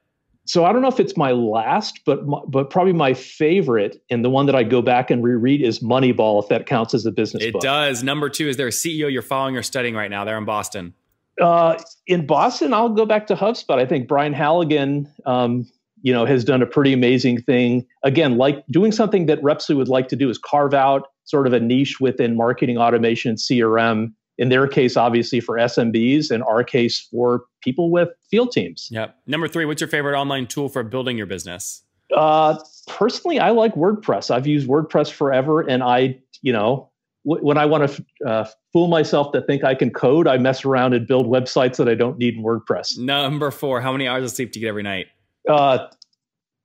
So 0.45 0.65
I 0.65 0.73
don't 0.73 0.83
know 0.83 0.89
if 0.89 0.99
it's 0.99 1.17
my 1.17 1.31
last, 1.33 2.01
but 2.05 2.27
my, 2.27 2.41
but 2.49 2.71
probably 2.71 2.93
my 2.93 3.15
favorite, 3.15 4.03
and 4.11 4.25
the 4.25 4.31
one 4.31 4.47
that 4.47 4.57
I 4.57 4.65
go 4.65 4.83
back 4.83 5.11
and 5.11 5.23
reread 5.23 5.63
is 5.63 5.81
Moneyball, 5.81 6.43
if 6.43 6.49
that 6.49 6.67
counts 6.67 6.95
as 6.95 7.07
a 7.07 7.13
business. 7.13 7.45
It 7.45 7.53
book. 7.53 7.63
does. 7.63 8.03
Number 8.03 8.29
two, 8.29 8.49
is 8.49 8.57
there 8.57 8.67
a 8.67 8.71
CEO 8.71 9.11
you're 9.11 9.23
following 9.23 9.57
or 9.57 9.63
studying 9.63 9.95
right 9.95 10.11
now? 10.11 10.25
There 10.25 10.37
in 10.37 10.45
Boston. 10.45 10.95
Uh, 11.41 11.79
in 12.07 12.27
Boston, 12.27 12.75
I'll 12.75 12.89
go 12.89 13.07
back 13.07 13.27
to 13.29 13.35
HubSpot. 13.35 13.79
I 13.79 13.87
think 13.87 14.09
Brian 14.09 14.33
Halligan, 14.33 15.09
um, 15.25 15.67
you 16.03 16.13
know, 16.13 16.27
has 16.27 16.45
done 16.45 16.61
a 16.61 16.67
pretty 16.67 16.93
amazing 16.93 17.41
thing. 17.43 17.87
Again, 18.03 18.37
like 18.37 18.65
doing 18.67 18.93
something 18.93 19.27
that 19.27 19.43
Repsly 19.43 19.77
would 19.77 19.89
like 19.89 20.09
to 20.09 20.17
do 20.17 20.29
is 20.29 20.39
carve 20.39 20.75
out 20.75 21.09
sort 21.25 21.47
of 21.47 21.53
a 21.53 21.61
niche 21.61 22.01
within 22.01 22.37
marketing 22.37 22.77
automation 22.77 23.31
and 23.31 23.39
CRM 23.39 24.13
in 24.39 24.49
their 24.49 24.67
case, 24.67 24.97
obviously 24.97 25.41
for 25.41 25.57
SMBs, 25.57 26.31
in 26.31 26.43
our 26.43 26.65
case 26.65 27.01
for 27.01 27.45
people 27.61 27.91
with 27.91 28.09
field 28.31 28.53
teams. 28.53 28.89
Yep. 28.91 29.17
Number 29.27 29.49
three, 29.49 29.65
what's 29.65 29.81
your 29.81 29.89
favorite 29.89 30.19
online 30.19 30.47
tool 30.47 30.69
for 30.69 30.83
building 30.83 31.17
your 31.17 31.27
business? 31.27 31.83
Uh, 32.17 32.59
personally, 32.87 33.39
I 33.39 33.51
like 33.51 33.75
WordPress. 33.75 34.31
I've 34.31 34.47
used 34.47 34.69
WordPress 34.69 35.11
forever, 35.11 35.61
and 35.61 35.83
I, 35.83 36.19
you 36.43 36.53
know, 36.53 36.91
w- 37.25 37.45
when 37.45 37.57
I 37.57 37.67
want 37.67 37.89
to 37.91 38.05
uh, 38.27 38.45
fool 38.73 38.89
myself 38.89 39.33
to 39.33 39.41
think 39.43 39.65
I 39.65 39.75
can 39.75 39.91
code, 39.91 40.27
I 40.27 40.39
mess 40.39 40.65
around 40.65 40.95
and 40.95 41.07
build 41.07 41.27
websites 41.27 41.77
that 41.77 41.89
I 41.89 41.95
don't 41.95 42.19
need 42.19 42.35
in 42.35 42.43
WordPress. 42.43 42.99
Number 42.99 43.51
four, 43.51 43.81
how 43.81 43.93
many 43.93 44.07
hours 44.09 44.25
of 44.25 44.31
sleep 44.31 44.53
do 44.53 44.61
you 44.61 44.65
get 44.65 44.69
every 44.69 44.83
night? 44.83 45.07
Uh, 45.49 45.87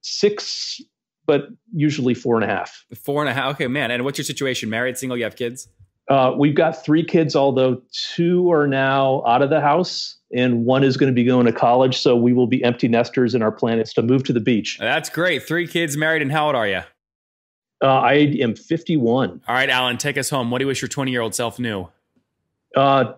six, 0.01 0.81
but 1.25 1.47
usually 1.73 2.13
four 2.13 2.35
and 2.35 2.43
a 2.43 2.47
half. 2.53 2.85
Four 2.95 3.21
and 3.21 3.29
a 3.29 3.33
half. 3.33 3.55
Okay, 3.55 3.67
man. 3.67 3.91
And 3.91 4.03
what's 4.03 4.17
your 4.17 4.25
situation? 4.25 4.69
Married, 4.69 4.97
single? 4.97 5.17
You 5.17 5.23
have 5.25 5.35
kids? 5.35 5.67
Uh, 6.09 6.33
we've 6.37 6.55
got 6.55 6.83
three 6.85 7.03
kids, 7.03 7.35
although 7.35 7.81
two 7.91 8.51
are 8.51 8.67
now 8.67 9.23
out 9.25 9.41
of 9.41 9.49
the 9.49 9.59
house 9.59 10.17
and 10.33 10.65
one 10.65 10.83
is 10.83 10.97
going 10.97 11.11
to 11.11 11.15
be 11.15 11.23
going 11.23 11.45
to 11.45 11.51
college. 11.51 11.97
So 11.97 12.15
we 12.15 12.33
will 12.33 12.47
be 12.47 12.63
empty 12.63 12.87
nesters, 12.87 13.33
and 13.33 13.43
our 13.43 13.51
plan 13.51 13.79
is 13.79 13.93
to 13.93 14.01
move 14.01 14.23
to 14.25 14.33
the 14.33 14.39
beach. 14.39 14.77
That's 14.79 15.09
great. 15.09 15.43
Three 15.43 15.67
kids, 15.67 15.95
married, 15.95 16.21
and 16.21 16.31
how 16.31 16.47
old 16.47 16.55
are 16.55 16.67
you? 16.67 16.81
Uh, 17.81 17.87
I 17.87 18.13
am 18.13 18.55
51. 18.55 19.41
All 19.47 19.55
right, 19.55 19.69
Alan, 19.69 19.97
take 19.97 20.17
us 20.17 20.29
home. 20.29 20.49
What 20.49 20.59
do 20.59 20.63
you 20.63 20.67
wish 20.67 20.81
your 20.81 20.89
20 20.89 21.11
year 21.11 21.21
old 21.21 21.35
self 21.35 21.59
knew? 21.59 21.87
Uh, 22.75 23.13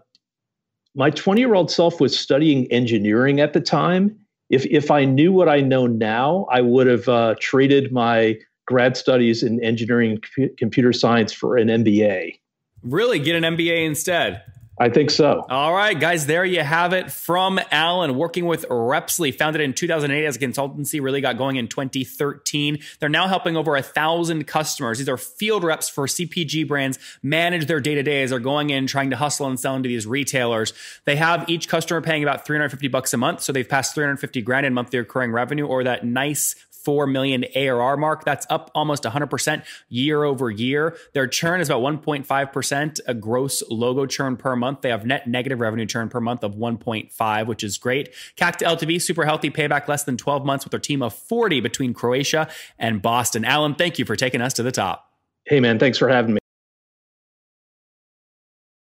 my 0.96 1.10
20 1.10 1.40
year 1.40 1.54
old 1.54 1.72
self 1.72 2.02
was 2.02 2.18
studying 2.18 2.70
engineering 2.72 3.40
at 3.40 3.54
the 3.54 3.62
time. 3.62 4.18
If, 4.50 4.66
if 4.66 4.92
I 4.92 5.06
knew 5.06 5.32
what 5.32 5.48
I 5.48 5.62
know 5.62 5.88
now, 5.88 6.46
I 6.52 6.62
would 6.62 6.88
have 6.88 7.08
uh, 7.08 7.36
traded 7.40 7.92
my 7.92 8.38
grad 8.66 8.98
studies 8.98 9.44
in 9.44 9.64
engineering 9.64 10.20
and 10.38 10.58
computer 10.58 10.92
science 10.92 11.32
for 11.32 11.56
an 11.56 11.68
MBA. 11.68 12.38
Really? 12.84 13.20
Get 13.20 13.36
an 13.36 13.56
MBA 13.58 13.86
instead? 13.86 14.44
I 14.82 14.88
think 14.88 15.12
so. 15.12 15.46
All 15.50 15.74
right, 15.74 16.00
guys, 16.00 16.26
there 16.26 16.46
you 16.46 16.62
have 16.62 16.94
it 16.94 17.12
from 17.12 17.60
Alan 17.70 18.16
working 18.16 18.46
with 18.46 18.66
Repsly, 18.70 19.34
founded 19.34 19.62
in 19.62 19.74
2008 19.74 20.26
as 20.26 20.38
a 20.38 20.40
consultancy, 20.40 21.02
really 21.02 21.20
got 21.20 21.38
going 21.38 21.58
in 21.58 21.68
2013. 21.68 22.80
They're 23.00 23.10
now 23.10 23.28
helping 23.28 23.58
over 23.58 23.76
a 23.76 23.82
thousand 23.82 24.48
customers. 24.48 24.98
These 24.98 25.10
are 25.10 25.18
field 25.18 25.66
reps 25.66 25.90
for 25.90 26.08
CPG 26.08 26.66
brands 26.66 26.98
manage 27.22 27.66
their 27.66 27.82
day 27.82 27.96
to 27.96 28.04
day 28.04 28.24
as 28.24 28.30
they're 28.30 28.40
going 28.40 28.70
in 28.70 28.88
trying 28.88 29.10
to 29.10 29.18
hustle 29.18 29.48
and 29.48 29.60
sell 29.60 29.76
into 29.76 29.90
these 29.90 30.08
retailers. 30.08 30.72
They 31.04 31.18
have 31.18 31.50
each 31.50 31.68
customer 31.68 32.00
paying 32.00 32.24
about 32.24 32.46
350 32.46 32.88
bucks 32.88 33.14
a 33.14 33.18
month, 33.18 33.42
so 33.42 33.52
they've 33.52 33.68
passed 33.68 33.94
350 33.96 34.42
grand 34.44 34.66
in 34.66 34.74
monthly 34.74 35.00
recurring 35.00 35.34
revenue, 35.34 35.66
or 35.66 35.84
that 35.84 36.06
nice 36.06 36.56
4 36.84 37.08
million 37.08 37.46
ARR 37.56 37.98
mark. 37.98 38.26
That's 38.26 38.46
up 38.50 38.72
almost 38.74 39.04
100% 39.04 39.64
year 39.90 40.24
over 40.24 40.50
year. 40.50 40.98
Their 41.14 41.28
churn 41.28 41.62
is 41.62 41.70
about 41.70 41.82
1.5%, 41.82 43.00
a 43.08 43.14
gross 43.14 43.64
logo 43.70 44.06
churn 44.06 44.38
per 44.38 44.56
month. 44.56 44.82
They 44.82 44.90
have 44.90 45.06
net 45.06 45.28
negative 45.28 45.60
revenue 45.60 45.86
churn 45.86 46.10
per 46.10 46.20
month 46.20 46.44
of 46.44 46.56
1.5, 46.56 47.48
which 47.48 47.64
is 47.64 47.78
great. 47.78 48.14
CAC 48.38 48.58
to 48.58 48.66
LTV, 48.66 49.02
super 49.02 49.26
healthy, 49.26 49.50
payback 49.50 49.88
less 49.88 50.04
than 50.04 50.18
12 50.18 50.46
months 50.46 50.66
with 50.66 50.72
their 50.72 50.80
team 50.80 51.02
of 51.02 51.14
40 51.14 51.62
between 51.62 51.94
Croatia 51.94 52.50
and 52.78 53.02
Boston. 53.02 53.46
Alan, 53.46 53.76
thank 53.76 54.00
you 54.00 54.06
for 54.06 54.16
taking 54.16 54.42
us 54.42 54.54
to 54.54 54.64
the 54.64 54.72
top. 54.72 55.12
Hey, 55.46 55.60
man, 55.60 55.80
thanks 55.80 55.98
for 55.98 56.10
having 56.10 56.36
me. 56.36 56.40